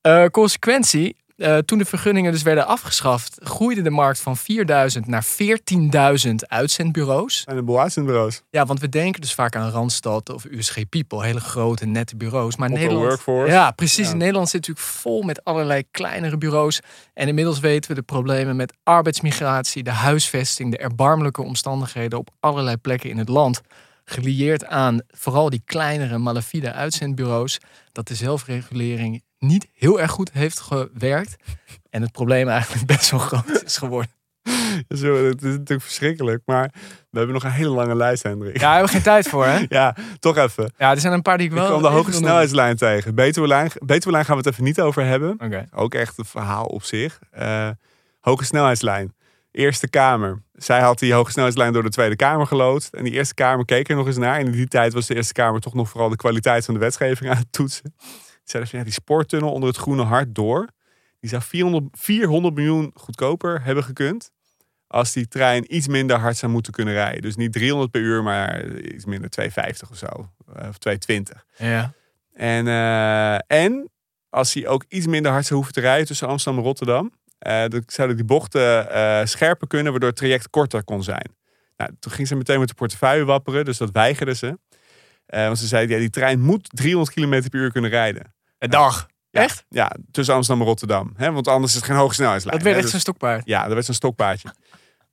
[0.00, 5.24] Eh, consequentie, eh, toen de vergunningen dus werden afgeschaft, groeide de markt van 4000 naar
[5.24, 7.44] 14.000 uitzendbureaus.
[7.44, 8.42] En de boel uitzendbureaus.
[8.50, 12.56] Ja, want we denken dus vaak aan Randstad of USG People, hele grote, nette bureaus.
[12.56, 13.06] Maar Nederland.
[13.06, 13.52] Workforce.
[13.52, 14.06] Ja, precies.
[14.06, 14.12] Ja.
[14.12, 16.80] In Nederland zit natuurlijk vol met allerlei kleinere bureaus.
[17.14, 22.76] En inmiddels weten we de problemen met arbeidsmigratie, de huisvesting, de erbarmelijke omstandigheden op allerlei
[22.76, 23.60] plekken in het land.
[24.04, 27.58] Gelieerd aan vooral die kleinere malafide uitzendbureaus.
[27.92, 31.36] Dat de zelfregulering niet heel erg goed heeft gewerkt.
[31.90, 34.10] En het probleem eigenlijk best wel groot is geworden.
[35.00, 36.42] Zo, het is natuurlijk verschrikkelijk.
[36.44, 36.70] Maar
[37.10, 38.54] we hebben nog een hele lange lijst, Hendrik.
[38.54, 39.64] Ja, daar hebben we geen tijd voor, hè?
[39.78, 40.72] Ja, toch even.
[40.78, 41.66] Ja, er zijn een paar die ik Ik wel...
[41.68, 43.14] kwam de hoge snelheidslijn tegen.
[43.14, 45.30] Betuwelijn, Betuwelijn gaan we het even niet over hebben.
[45.30, 45.66] Oké.
[45.74, 47.18] Ook echt een verhaal op zich.
[47.30, 47.68] Eh,
[48.20, 49.14] hoge snelheidslijn.
[49.50, 50.42] Eerste Kamer.
[50.54, 52.94] Zij had die hoge snelheidslijn door de Tweede Kamer geloodst.
[52.94, 54.38] En die Eerste Kamer keek er nog eens naar.
[54.38, 56.80] En in die tijd was de Eerste Kamer toch nog vooral de kwaliteit van de
[56.80, 57.94] wetgeving aan het toetsen.
[58.46, 60.68] Ja, die spoortunnel onder het Groene Hart door.
[61.20, 64.30] Die zou 400, 400 miljoen goedkoper hebben gekund.
[64.86, 67.22] Als die trein iets minder hard zou moeten kunnen rijden.
[67.22, 70.06] Dus niet 300 per uur, maar iets minder 250 of zo.
[70.54, 71.44] Eh, Of 220.
[71.56, 71.92] Ja.
[72.32, 73.90] En, eh, en
[74.28, 77.64] als hij ook iets minder hard zou hoeven te rijden tussen Amsterdam en Rotterdam, eh,
[77.68, 81.36] dan zouden die bochten scherper kunnen, waardoor het traject korter kon zijn.
[81.76, 84.58] Nou, toen ging ze meteen met de portefeuille wapperen, dus dat weigerden ze.
[85.26, 88.34] Want ze zeiden, ja, die trein moet 300 km per uur kunnen rijden.
[88.58, 89.06] Een dag.
[89.30, 89.64] Ja, Echt?
[89.68, 91.12] Ja, tussen Amsterdam en Rotterdam.
[91.16, 91.32] Hè?
[91.32, 92.56] Want anders is het geen hoge snelheidslijn.
[92.56, 92.82] Dat werd hè?
[92.82, 93.46] echt Dus- zo'n stokpaard.
[93.46, 94.54] ja, dat werd zo'n stokpaardje.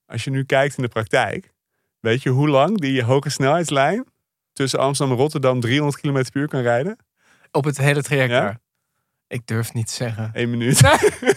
[0.06, 1.52] Als je nu kijkt in de praktijk,
[2.00, 4.06] weet je hoe lang die hoge snelheidslijn
[4.54, 6.98] tussen Amsterdam en Rotterdam 300 km per uur kan rijden?
[7.52, 8.62] Op het hele traject Ja?
[9.28, 10.30] Ik durf niet te zeggen.
[10.34, 10.82] Eén minuut.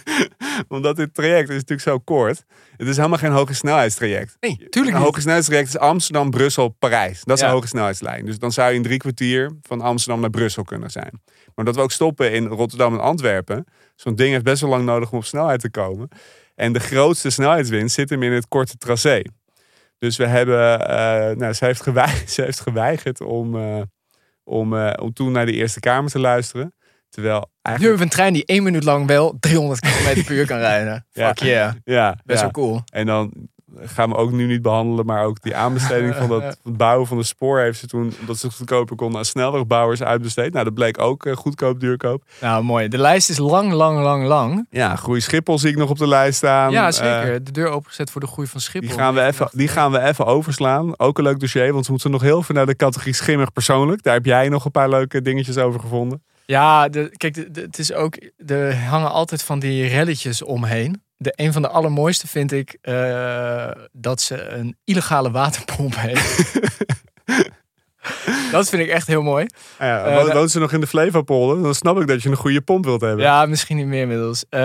[0.68, 2.44] Omdat dit traject is natuurlijk zo kort.
[2.76, 4.36] Het is helemaal geen hoge snelheidstraject.
[4.40, 7.24] Nee, tuurlijk Een hoge snelheidstraject is Amsterdam, Brussel, Parijs.
[7.24, 7.48] Dat is Ja.
[7.48, 8.24] een hoge snelheidslijn.
[8.26, 11.22] Dus dan zou je in drie kwartier van Amsterdam naar Brussel kunnen zijn.
[11.57, 13.64] Maar dat we ook stoppen in Rotterdam en Antwerpen.
[13.94, 16.09] Zo'n ding heeft best wel lang nodig om op snelheid te komen.
[16.54, 19.22] En de grootste snelheidswinst zit hem in het korte tracé.
[19.98, 23.82] Dus we hebben, eh, nou, ze, heeft geweigerd, ze heeft geweigerd om, eh,
[24.44, 26.74] om, eh, om toen naar de Eerste Kamer te luisteren.
[27.09, 27.80] Terwijl Nu eigenlijk.
[27.80, 31.07] hebben we een trein die één minuut lang wel 300 km per uur kan rijden.
[31.12, 31.28] Ja.
[31.28, 31.72] Fuck yeah.
[31.84, 32.44] Ja, Best ja.
[32.44, 32.80] wel cool.
[32.92, 33.48] En dan
[33.85, 35.07] gaan we ook nu niet behandelen.
[35.07, 38.39] Maar ook die aanbesteding van dat het bouwen van de spoor heeft ze toen, omdat
[38.39, 40.53] ze goedkoper konden, aan snellere bouwers uitbesteed.
[40.53, 42.22] Nou, dat bleek ook eh, goedkoop, duurkoop.
[42.41, 42.89] Nou, mooi.
[42.89, 44.66] De lijst is lang, lang, lang, lang.
[44.70, 46.70] Ja, Groei Schiphol zie ik nog op de lijst staan.
[46.72, 47.45] Ja, Eh, zeker.
[47.45, 48.89] De deur opengezet voor de groei van Schiphol.
[48.89, 50.99] die gaan, we even, die gaan we even overslaan.
[50.99, 54.03] Ook een leuk dossier, want we moeten nog heel veel naar de categorie schimmig persoonlijk.
[54.03, 56.22] Daar heb jij nog een paar leuke dingetjes over gevonden.
[56.47, 58.14] Ja, de, kijk, de- de- het is ook.
[58.47, 61.03] Er hangen altijd van die relletjes omheen.
[61.17, 66.53] De, een van de allermooiste vind ik eh, dat ze een illegale waterpomp heeft.
[68.52, 69.46] dat vind ik echt heel mooi.
[69.78, 71.62] Ja, Eh, woont ze nog in de Flevopolder?
[71.62, 73.24] Dan snap ik dat je een goede pomp wilt hebben.
[73.24, 74.44] Ja, misschien niet meer inmiddels.
[74.48, 74.61] Eh,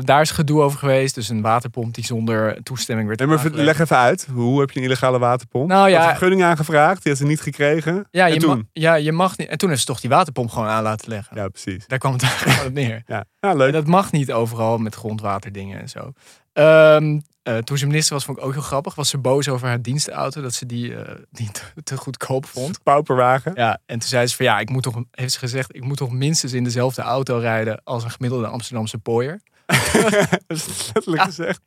[0.00, 1.14] daar is gedoe over geweest.
[1.14, 3.62] Dus een waterpomp die zonder toestemming werd Nee, maar aangelegd.
[3.64, 4.26] leg even uit.
[4.32, 5.68] Hoe heb je een illegale waterpomp?
[5.68, 5.94] Nou ja.
[5.96, 8.06] Had een vergunning aangevraagd, die had ze niet gekregen.
[8.10, 8.68] Ja, en je, toen?
[8.72, 9.48] ja, je mag niet.
[9.48, 11.36] En toen heeft ze toch die waterpomp gewoon aan laten leggen.
[11.36, 11.86] Ja, precies.
[11.86, 13.02] Daar kwam het eigenlijk gewoon op neer.
[13.06, 13.72] Ja, ja En leuk.
[13.72, 16.12] dat mag niet overal met grondwaterdingen en zo.
[16.56, 18.94] Ehm, eh, toen ze minister was, vond ik ook heel grappig.
[18.94, 22.82] Was ze boos over haar dienstenauto, dat ze die, eh, die te, te goedkoop vond.
[22.82, 23.52] Pauperwagen.
[23.54, 25.96] Ja, en toen zei ze van ja, ik moet toch, heeft ze gezegd, ik moet
[25.96, 29.40] toch minstens in dezelfde auto rijden als een gemiddelde Amsterdamse pooier.
[30.46, 31.60] Dat is letterlijk gezegd.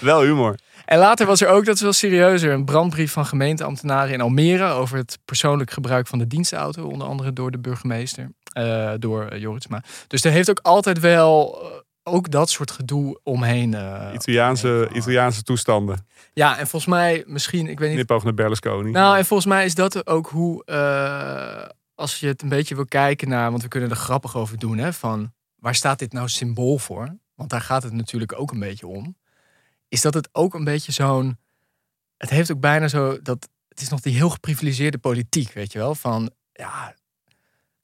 [0.00, 0.58] Wel humor.
[0.84, 4.68] En later was er ook, dat is wel serieuzer, een brandbrief van gemeenteambtenaren in Almere
[4.68, 9.82] over het persoonlijk gebruik van de dienstauto, onder andere door de burgemeester, eh, door Joritsma.
[10.06, 11.58] Dus er heeft ook altijd wel
[12.06, 13.74] ook dat soort gedoe omheen.
[13.74, 14.96] eh, Italiaanse, omheen.
[14.96, 16.06] Italiaanse toestanden.
[16.32, 17.96] Ja, en volgens mij misschien, ik weet niet.
[17.96, 18.90] Knipoog naar Berlusconi.
[18.90, 22.86] Nou, en volgens mij is dat ook hoe, eh, als je het een beetje wil
[22.86, 26.28] kijken naar, want we kunnen er grappig over doen, hè, van waar staat dit nou
[26.28, 27.16] symbool voor?
[27.34, 29.16] Want daar gaat het natuurlijk ook een beetje om.
[29.88, 31.38] Is dat het ook een beetje zo'n,
[32.16, 35.78] het heeft ook bijna zo dat het is nog die heel geprivilegeerde politiek, weet je
[35.78, 36.94] wel, van ja.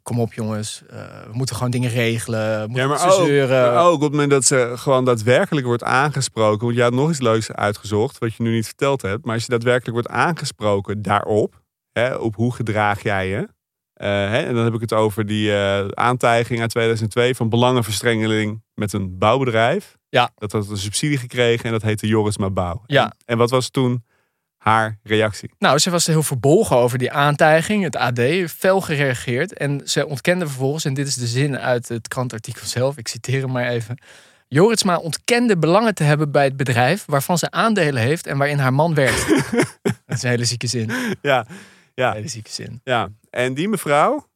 [0.03, 2.72] Kom op jongens, eh, we moeten gewoon dingen regelen.
[2.72, 3.28] Ja, maar ook,
[3.74, 6.64] maar op het moment dat ze gewoon daadwerkelijk wordt aangesproken.
[6.64, 9.24] Want je had nog iets leuks uitgezocht, wat je nu niet verteld hebt.
[9.24, 11.61] Maar als je daadwerkelijk wordt aangesproken daarop,
[11.92, 13.48] hè, op hoe gedraag jij je.
[13.94, 18.62] eh, hè, en dan heb ik het over die eh, aantijging uit 2002 van belangenverstrengeling
[18.74, 19.96] met een bouwbedrijf.
[20.09, 20.30] Ja.
[20.36, 22.82] Dat had een subsidie gekregen en dat heette Jorisma Bouw.
[22.86, 23.05] Ja.
[23.05, 24.05] En, en wat was toen
[24.62, 25.50] haar reactie?
[25.58, 27.82] Nou, ze was heel verbolgen over die aantijging.
[27.82, 28.20] Het AD
[28.56, 29.52] fel gereageerd.
[29.52, 33.40] En ze ontkende vervolgens, en dit is de zin uit het krantartikel zelf, ik citeer
[33.42, 33.98] hem maar even.
[34.48, 38.72] Joritsma ontkende belangen te hebben bij het bedrijf waarvan ze aandelen heeft en waarin haar
[38.72, 39.28] man werkt.
[39.82, 40.90] dat is een hele zieke zin.
[40.90, 41.46] Een Ja,
[41.94, 42.12] ja.
[42.12, 42.80] hele zieke zin.
[42.84, 44.26] Ja, en die mevrouw,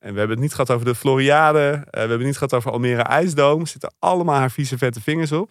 [0.00, 2.54] en we hebben het niet gehad over de Floriade, eh, we hebben het niet gehad
[2.54, 5.50] over Almere IJsdoom, zitten allemaal haar vieze vette vingers op.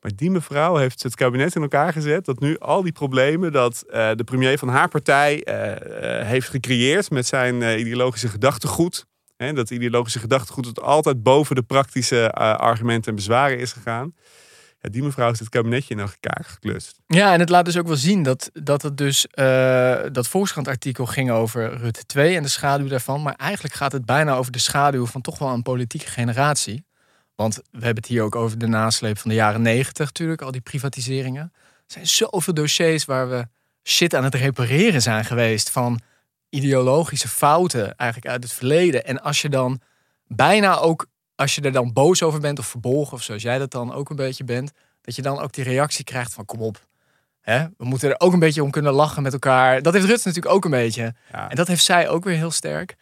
[0.00, 3.82] Maar die mevrouw heeft het kabinet in elkaar gezet dat nu al die problemen dat
[3.82, 9.06] eh, de premier van haar partij eh, eh, heeft gecreëerd met zijn ideologische gedachtegoed.
[9.36, 14.14] Hè, dat ideologische gedachtegoed dat altijd boven de praktische argumenten en bezwaren is gegaan.
[14.80, 17.00] Ja, die mevrouw heeft het kabinetje in elkaar geklust.
[17.06, 19.26] Ja, en het laat dus ook wel zien dat, dat het dus
[20.12, 23.22] dat Volkskrant-artikel ging over Rutte 2 en de schaduw daarvan.
[23.22, 26.86] Maar eigenlijk gaat het bijna over de schaduw van toch wel een politieke generatie.
[27.38, 30.50] Want we hebben het hier ook over de nasleep van de jaren negentig natuurlijk, al
[30.50, 31.52] die privatiseringen.
[31.52, 33.46] Er zijn zoveel dossiers waar we
[33.82, 36.00] shit aan het repareren zijn geweest van
[36.48, 39.04] ideologische fouten eigenlijk uit het verleden.
[39.04, 39.80] En als je dan
[40.26, 43.70] bijna ook, als je er dan boos over bent of verbolgen of zoals jij dat
[43.70, 46.86] dan ook een beetje bent, dat je dan ook die reactie krijgt van kom op.
[47.40, 47.66] Hè?
[47.76, 49.82] We moeten er ook een beetje om kunnen lachen met elkaar.
[49.82, 51.14] Dat heeft Rutte natuurlijk ook een beetje.
[51.32, 51.50] Ja.
[51.50, 52.96] En dat heeft zij ook weer heel sterk.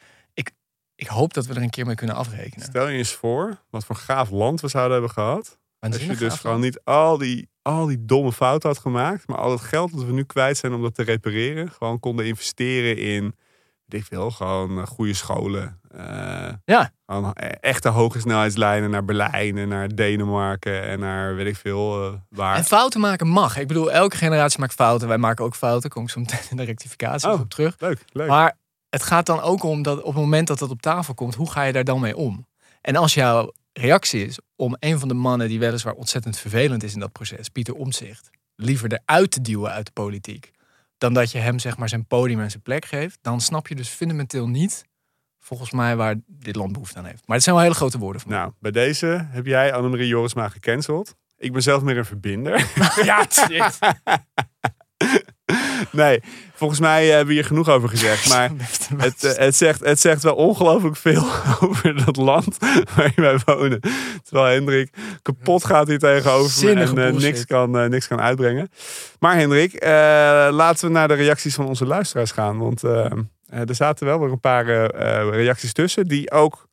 [0.97, 2.67] Ik, hoop dat we er een keer mee kunnen afrekenen.
[2.67, 5.59] Stel je eens voor wat voor gaaf land we zouden hebben gehad.
[5.81, 9.29] Als je dus gewoon niet al die, al die domme fouten had gemaakt.
[9.29, 11.71] Maar al het geld dat we nu kwijt zijn om dat te repareren.
[11.71, 13.35] Gewoon konden investeren in,
[13.85, 15.81] weet ik veel, gewoon eh, goede scholen.
[15.91, 16.93] eh, Ja.
[17.07, 22.07] Gewoon e- echte hoge snelheidslijnen naar Berlijn en naar Denemarken en naar weet ik veel
[22.07, 22.57] eh, waar.
[22.57, 23.57] En fouten maken mag.
[23.59, 25.09] Ik bedoel, elke generatie maakt fouten.
[25.09, 25.91] Wij maken ook fouten.
[25.91, 27.41] Kom ik zo meteen in de rectificatie Oh.
[27.41, 27.75] op terug.
[27.79, 28.29] Leuk, leuk.
[28.29, 28.57] Maar
[28.97, 31.51] het gaat dan ook om dat op het moment dat dat op tafel komt, hoe
[31.51, 32.47] ga je daar dan mee om?
[32.81, 36.95] En als jouw reactie is om een van de mannen die weliswaar ontzettend vervelend is
[36.95, 40.51] in dat proces, Pieter Omtzigt, liever eruit te duwen uit de politiek,
[40.99, 43.75] dan dat je hem zeg maar zijn podium en zijn plek geeft, dan snap je
[43.75, 44.85] dus fundamenteel niet,
[45.39, 47.27] volgens mij, waar dit land behoefte aan heeft.
[47.27, 48.41] Maar het zijn wel hele grote woorden van mij.
[48.41, 51.15] Nou, bij deze heb jij Annemarie Jorisma gecanceld.
[51.37, 52.67] Ik ben zelf meer een verbinder.
[53.05, 53.79] Ja, shit.
[55.93, 56.21] Nee,
[56.55, 58.29] volgens mij hebben we hier genoeg over gezegd.
[58.35, 58.51] Maar
[58.97, 61.25] Het, eh, het, zegt, het zegt wel ongelooflijk veel
[61.61, 62.57] over dat land
[62.95, 63.81] waarin wij wonen.
[64.23, 64.93] Terwijl Hendrik
[65.23, 68.71] kapot gaat hier tegenover me en eh, niks, kan, eh, niks kan uitbrengen.
[69.19, 69.85] Maar Hendrik,
[70.53, 72.59] laten we naar de reacties van onze luisteraars gaan.
[72.59, 74.67] Want er zaten wel weer een paar
[75.31, 76.69] reacties tussen die ook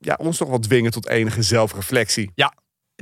[0.00, 2.30] ja, ons toch wel dwingen tot enige zelfreflectie.
[2.34, 2.52] Ja.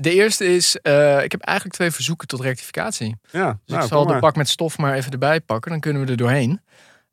[0.00, 3.16] De eerste is, eh, ik heb eigenlijk twee verzoeken tot rectificatie.
[3.30, 5.70] Ja, Dus nou, ik zal kom de pak met stof maar even erbij pakken.
[5.70, 6.60] Dan kunnen we er doorheen.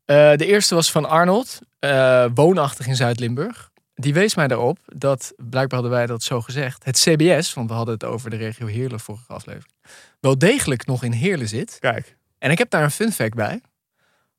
[0.06, 3.72] Eh, de eerste was van Arnold, eh, woonachtig in Zuid-Limburg.
[3.96, 7.76] Die wees mij daarop dat, blijkbaar hadden wij dat zo gezegd, het CBS, want we
[7.76, 9.74] hadden het over de regio Heerlen vorige aflevering,
[10.20, 11.78] wel degelijk nog in Heerlen zit.
[11.80, 13.62] Kijk, En ik heb daar een fun fact bij.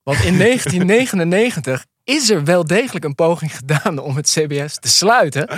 [0.02, 5.48] Want in 1999 is er wel degelijk een poging gedaan om het CBS te sluiten.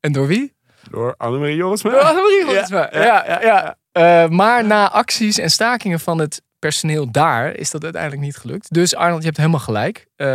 [0.00, 0.54] En door wie?
[0.90, 1.90] Door Annemarie Jorisma.
[1.90, 2.50] Door Annemarie.
[2.50, 3.76] Ja, Ja, ja, ja, ja.
[3.92, 8.74] Eh, maar na acties en stakingen van het personeel daar is dat uiteindelijk niet gelukt.
[8.74, 10.06] Dus Arnold, je hebt helemaal gelijk.
[10.16, 10.26] Eh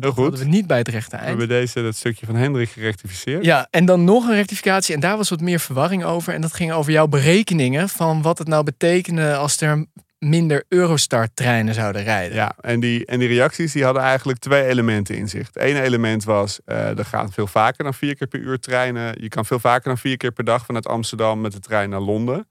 [0.00, 0.16] dat goed.
[0.22, 1.28] hadden we niet bij het rechte We eind.
[1.28, 3.44] hebben deze, dat stukje van Hendrik gerectificeerd.
[3.44, 4.94] Ja, en dan nog een rectificatie.
[4.94, 6.34] En daar was wat meer verwarring over.
[6.34, 9.86] En dat ging over jouw berekeningen van wat het nou betekende als er
[10.22, 12.36] minder Eurostar-treinen zouden rijden.
[12.36, 15.46] Ja, en die, en die reacties die hadden eigenlijk twee elementen in zich.
[15.46, 19.22] Het ene element was, eh er gaan veel vaker dan vier keer per uur treinen.
[19.22, 22.00] Je kan veel vaker dan vier keer per dag vanuit Amsterdam met de trein naar
[22.00, 22.48] Londen.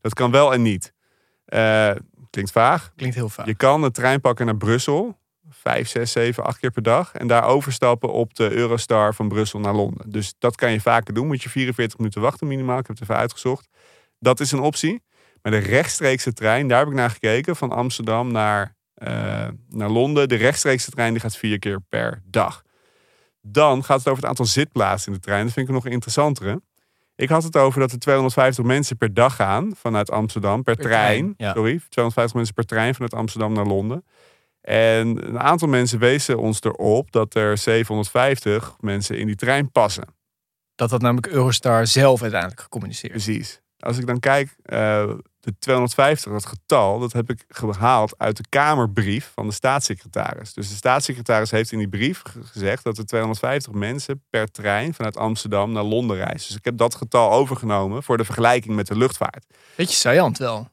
[0.00, 0.92] Dat kan wel en niet.
[1.44, 1.90] Eh,
[2.30, 2.92] klinkt vaag.
[2.96, 3.46] Klinkt heel vaak.
[3.46, 5.18] Je kan een trein pakken naar Brussel.
[5.50, 7.14] Vijf, zes, zeven, acht keer per dag.
[7.14, 10.10] En daar overstappen op de Eurostar van Brussel naar Londen.
[10.10, 11.26] Dus dat kan je vaker doen.
[11.26, 12.78] Moet je 44 minuten wachten minimaal.
[12.78, 13.68] Ik heb het even uitgezocht.
[14.18, 15.02] Dat is een optie.
[15.44, 17.56] Maar de rechtstreekse trein, daar heb ik naar gekeken.
[17.56, 20.28] Van Amsterdam naar, eh, naar Londen.
[20.28, 22.62] De rechtstreekse trein die gaat vier keer per dag.
[23.42, 25.44] Dan gaat het over het aantal zitplaatsen in de trein.
[25.44, 26.62] Dat vind ik nog interessantere.
[27.16, 30.84] Ik had het over dat er 250 mensen per dag gaan vanuit Amsterdam per, Per
[30.84, 31.04] trein.
[31.06, 31.52] trein, ja.
[31.52, 34.04] Sorry, 250 mensen per trein vanuit Amsterdam naar Londen.
[34.60, 40.04] En een aantal mensen wezen ons erop dat er 750 mensen in die trein passen.
[40.74, 43.12] Dat had namelijk Eurostar zelf uiteindelijk gecommuniceerd.
[43.12, 43.60] Precies.
[43.78, 45.10] Als ik dan kijk, eh,
[45.44, 50.52] de 250, dat getal, dat heb ik gehaald uit de Kamerbrief van de staatssecretaris.
[50.54, 54.94] Dus de staatssecretaris heeft in die brief ge- gezegd dat er 250 mensen per trein
[54.94, 56.46] vanuit Amsterdam naar Londen reizen.
[56.48, 59.46] Dus ik heb dat getal overgenomen voor de vergelijking met de luchtvaart.
[59.76, 60.68] Beetje saillant wel.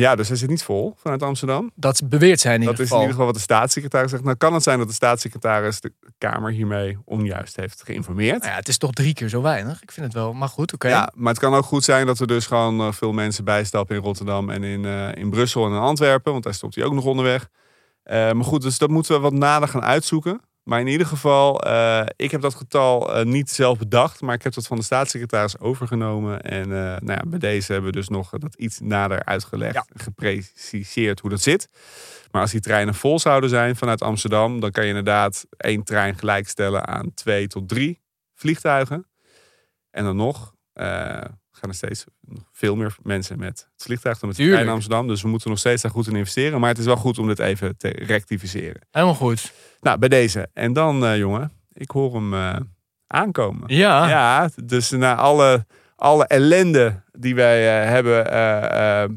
[0.00, 1.70] Ja, dus hij zit niet vol vanuit Amsterdam.
[1.74, 4.24] Dat beweert zij in Dat is in ieder geval wat de staatssecretaris zegt.
[4.24, 8.38] Nou kan het zijn dat de staatssecretaris de Kamer hiermee onjuist heeft geïnformeerd.
[8.38, 9.82] Nou ja, het is toch drie keer zo weinig.
[9.82, 10.88] Ik vind het wel, maar goed, oké.
[10.88, 13.96] Ja, maar het kan ook goed zijn dat er dus gewoon eh, veel mensen bijstappen
[13.96, 16.32] in Rotterdam en in, eh, in Brussel en in Antwerpen.
[16.32, 17.48] Want daar stopt hij ook nog onderweg.
[18.02, 20.40] Eh, maar goed, dus dat moeten we wat nader gaan uitzoeken.
[20.66, 24.20] Maar in ieder geval, eh, ik heb dat getal eh, niet zelf bedacht.
[24.20, 26.40] Maar ik heb dat van de staatssecretaris overgenomen.
[26.40, 29.74] En eh, nou ja, bij deze hebben we dus nog dat iets nader uitgelegd.
[29.74, 29.86] Ja.
[29.94, 31.68] Gepreciseerd hoe dat zit.
[32.30, 34.60] Maar als die treinen vol zouden zijn vanuit Amsterdam.
[34.60, 38.00] Dan kan je inderdaad één trein gelijkstellen aan twee tot drie
[38.34, 39.06] vliegtuigen.
[39.90, 40.54] En dan nog
[41.66, 45.06] gaan er steeds nog veel meer mensen met het vliegtuig dan met naar Amsterdam.
[45.06, 46.60] Dus we moeten nog steeds daar goed in investeren.
[46.60, 48.80] Maar het is wel goed om dit even te rectificeren.
[48.90, 49.52] Helemaal goed.
[49.80, 50.48] Nou, bij deze.
[50.52, 52.56] En dan, eh, jongen, ik hoor hem eh,
[53.06, 53.74] aankomen.
[53.74, 54.08] Ja.
[54.08, 58.32] Ja, dus na alle, alle ellende die wij eh, hebben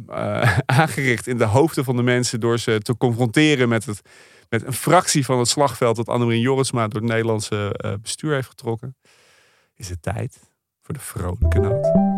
[0.80, 4.02] aangericht in de hoofden van de mensen door ze te confronteren met, het,
[4.50, 8.96] met een fractie van het slagveld dat Annemarie Jorritsma door het Nederlandse bestuur heeft getrokken,
[9.76, 10.40] is het tijd
[10.90, 12.09] voor de vrolijke noot.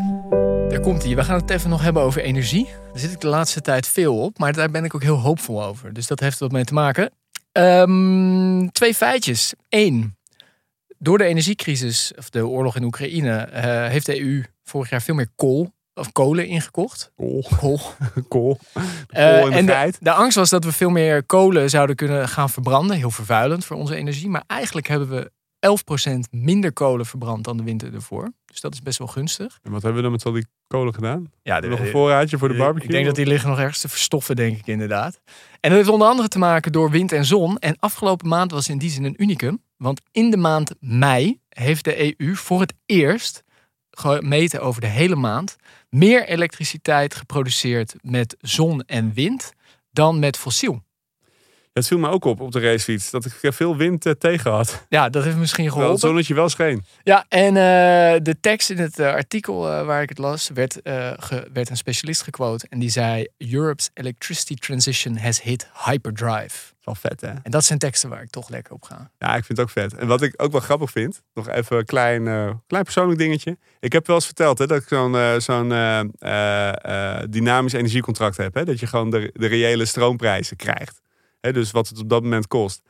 [0.71, 1.15] Daar komt hij.
[1.15, 2.65] We gaan het even nog hebben over energie.
[2.65, 5.63] Daar zit ik de laatste tijd veel op, maar daar ben ik ook heel hoopvol
[5.63, 5.93] over.
[5.93, 7.11] Dus dat heeft wat mee te maken.
[7.51, 9.53] Ehm, twee feitjes.
[9.69, 10.17] Eén.
[10.97, 15.15] Door de energiecrisis, of de oorlog in Oekraïne, eh, heeft de EU vorig jaar veel
[15.15, 17.11] meer kool of kolen ingekocht.
[17.15, 17.79] Kool, Kool.
[18.27, 18.59] kool,
[19.07, 19.19] de
[19.51, 22.97] en de angst was dat we veel meer kolen zouden kunnen gaan verbranden.
[22.97, 24.29] Heel vervuilend voor onze energie.
[24.29, 25.31] Maar eigenlijk hebben we
[25.67, 28.31] 11% minder kolen verbrand dan de winter ervoor.
[28.45, 29.59] Dus dat is best wel gunstig.
[29.63, 31.31] En wat hebben we dan met al die kolen gedaan?
[31.43, 32.87] Ja, Nog een voorraadje voor de barbecue?
[32.87, 35.21] Ik denk dat die liggen nog ergens te verstoffen, denk ik inderdaad.
[35.59, 37.57] En dat heeft onder andere te maken door wind en zon.
[37.59, 39.61] En afgelopen maand was in die zin een unicum.
[39.77, 43.43] Want in de maand mei heeft de EU voor het eerst
[43.91, 45.55] gemeten over de hele maand
[45.89, 49.53] meer elektriciteit geproduceerd met zon en wind
[49.91, 50.83] dan met fossiel.
[51.73, 54.85] Het viel me ook op op de racefiets dat ik veel wind eh, tegen had.
[54.89, 55.91] Ja, dat heeft misschien geholpen.
[55.91, 56.85] het zonnetje wel scheen.
[57.03, 60.79] Ja, en eh, de tekst in het eh, artikel waar ik het las, werd,
[61.19, 62.65] ge- werd een specialist gequote.
[62.69, 66.73] En die zei: Europe's electricity transition has hit hyperdrive.
[66.83, 67.27] Wel vet, hè?
[67.27, 69.11] En dat zijn teksten waar ik toch lekker op ga.
[69.19, 69.93] Ja, ik vind het ook vet.
[69.93, 72.23] En wat ik ook wel grappig vind, nog even een klein,
[72.67, 73.57] klein persoonlijk dingetje.
[73.79, 75.69] Ik heb wel eens verteld hè, dat ik zo'n zo'n
[77.29, 78.53] dynamisch energiecontract heb.
[78.53, 81.01] Hè, dat je gewoon de, de reële stroomprijzen krijgt.
[81.41, 82.81] Dus wat het op dat moment kost.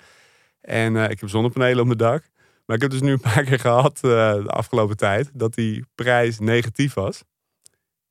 [0.61, 2.23] En eh, ik heb zonnepanelen op mijn dak.
[2.65, 4.01] Maar ik heb dus nu een paar keer gehad eh,
[4.33, 7.23] de afgelopen tijd dat die prijs negatief was.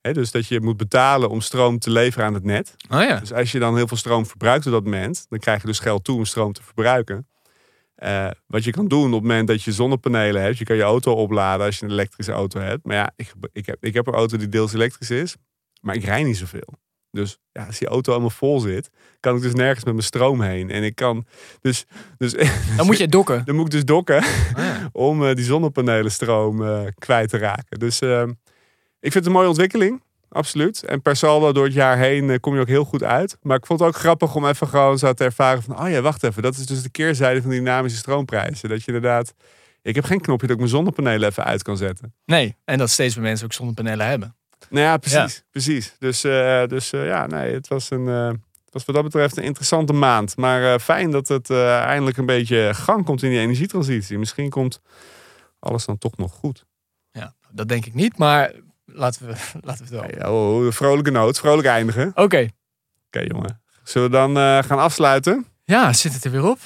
[0.01, 2.75] Dus dat je moet betalen om stroom te leveren aan het net.
[2.91, 3.21] Oh ja.
[3.21, 5.79] Dus als je dan heel veel stroom verbruikt op dat moment, dan krijg je dus
[5.79, 7.29] geld toe om stroom te verbruiken.
[7.95, 10.59] Eh, wat je kan doen op het moment dat je zonnepanelen hebt.
[10.59, 12.85] Je kan je auto opladen als je een elektrische auto hebt.
[12.85, 15.37] Maar ja, ik, ik, heb, ik heb een auto die deels elektrisch is.
[15.81, 16.79] Maar ik rij niet zoveel.
[17.11, 18.91] Dus ja, als die auto helemaal vol zit,
[19.21, 20.71] kan ik dus nergens met mijn stroom heen.
[20.71, 21.27] En ik kan
[21.61, 21.85] dus...
[22.17, 22.33] dus
[22.77, 23.45] Dan moet je dokken.
[23.45, 24.25] dan moet ik dus dokken Ah,
[24.57, 24.89] ja.
[25.09, 27.79] om eh, die zonnepanelenstroom eh, kwijt te raken.
[27.79, 28.23] Dus eh,
[29.01, 30.03] ik vind het een mooie ontwikkeling.
[30.33, 30.83] Absoluut.
[30.85, 33.37] En per saldo door het jaar heen eh, kom je ook heel goed uit.
[33.43, 35.81] Maar ik vond het ook grappig om even gewoon zo te ervaren van...
[35.81, 36.43] oh ja, wacht even.
[36.43, 38.69] Dat is dus de keerzijde van dynamische stroomprijzen.
[38.69, 39.35] Dat je inderdaad...
[39.83, 42.15] Ik heb geen knopje dat ik mijn zonnepanelen even uit kan zetten.
[42.25, 44.37] Nee, en dat steeds meer mensen ook zonnepanelen hebben.
[44.69, 45.45] Nou ja, precies.
[45.51, 45.95] precies.
[45.99, 48.31] Dus, eh, dus eh, ja, nee, het was, een, eh,
[48.71, 50.37] was wat dat betreft een interessante maand.
[50.37, 54.19] Maar fijn dat het eindelijk een beetje gang komt in die energietransitie.
[54.19, 54.81] Misschien komt
[55.59, 56.67] alles dan toch nog goed.
[57.11, 58.53] Ja, dat denk ik niet, maar
[58.85, 59.33] laten we,
[59.67, 60.19] laten we het wel.
[60.19, 62.13] Ja, oh, vrolijke noot, vrolijk eindigen.
[62.15, 62.49] Oké,
[63.07, 63.63] Oké, jongen.
[63.83, 65.47] Zullen we dan gaan afsluiten?
[65.65, 66.59] ja, zit het er weer op?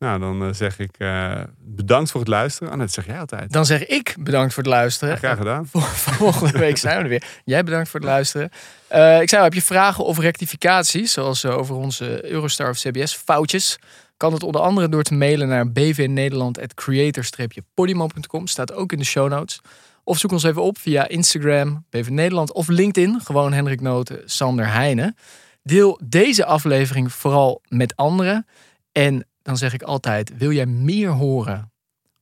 [0.00, 2.72] Nou, dan eh, zeg ik eh, bedankt voor het luisteren.
[2.72, 3.52] Ah, dat zeg jij altijd.
[3.52, 5.14] Dan zeg ik bedankt voor het luisteren.
[5.14, 5.66] Ja, graag gedaan.
[5.66, 7.24] Vol- Volgende week zijn we er weer.
[7.44, 8.50] Jij bedankt voor het luisteren.
[8.86, 13.14] Eh, ik zei al, heb je vragen of rectificaties, zoals over onze Eurostar of CBS
[13.14, 13.78] foutjes,
[14.16, 18.46] kan het onder andere door te mailen naar bvnederland.creator-podimo.com.
[18.46, 19.60] Staat ook in de show notes.
[20.04, 23.20] Of zoek ons even op via Instagram, BV Nederland of LinkedIn.
[23.24, 25.16] Gewoon Hendrik Noten, Sander Heijnen.
[25.62, 28.46] Deel deze aflevering vooral met anderen.
[28.92, 31.72] En dan zeg ik altijd, wil jij meer horen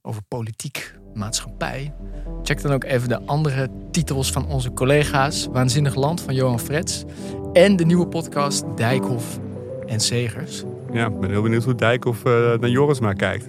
[0.02, 1.94] over politiek, maatschappij?
[2.42, 5.48] Check dan ook even de andere titels van onze collega's.
[5.52, 7.04] Waanzinnig Land van Johan Frets.
[7.52, 9.38] En de nieuwe podcast Dijkhoff
[9.86, 10.64] en Segers.
[10.92, 13.48] Ja, ik ben heel benieuwd hoe Dijkhoff eh naar Joris maar kijkt.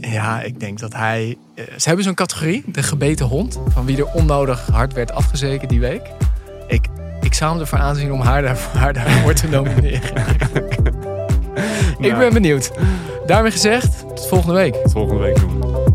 [0.00, 1.36] Ja, ik denk dat hij...
[1.54, 3.58] eh, ze hebben zo'n categorie, de gebeten hond.
[3.68, 6.10] Van wie er onnodig hard werd afgezeken die week.
[6.68, 6.88] Ik,
[7.20, 11.15] ik zou hem ervoor aanzien om haar daarvoor, haar daarvoor te nomineren.
[11.98, 12.70] Ik ben benieuwd.
[13.26, 14.74] Daarmee gezegd, tot volgende week.
[14.74, 15.85] Tot volgende week doen.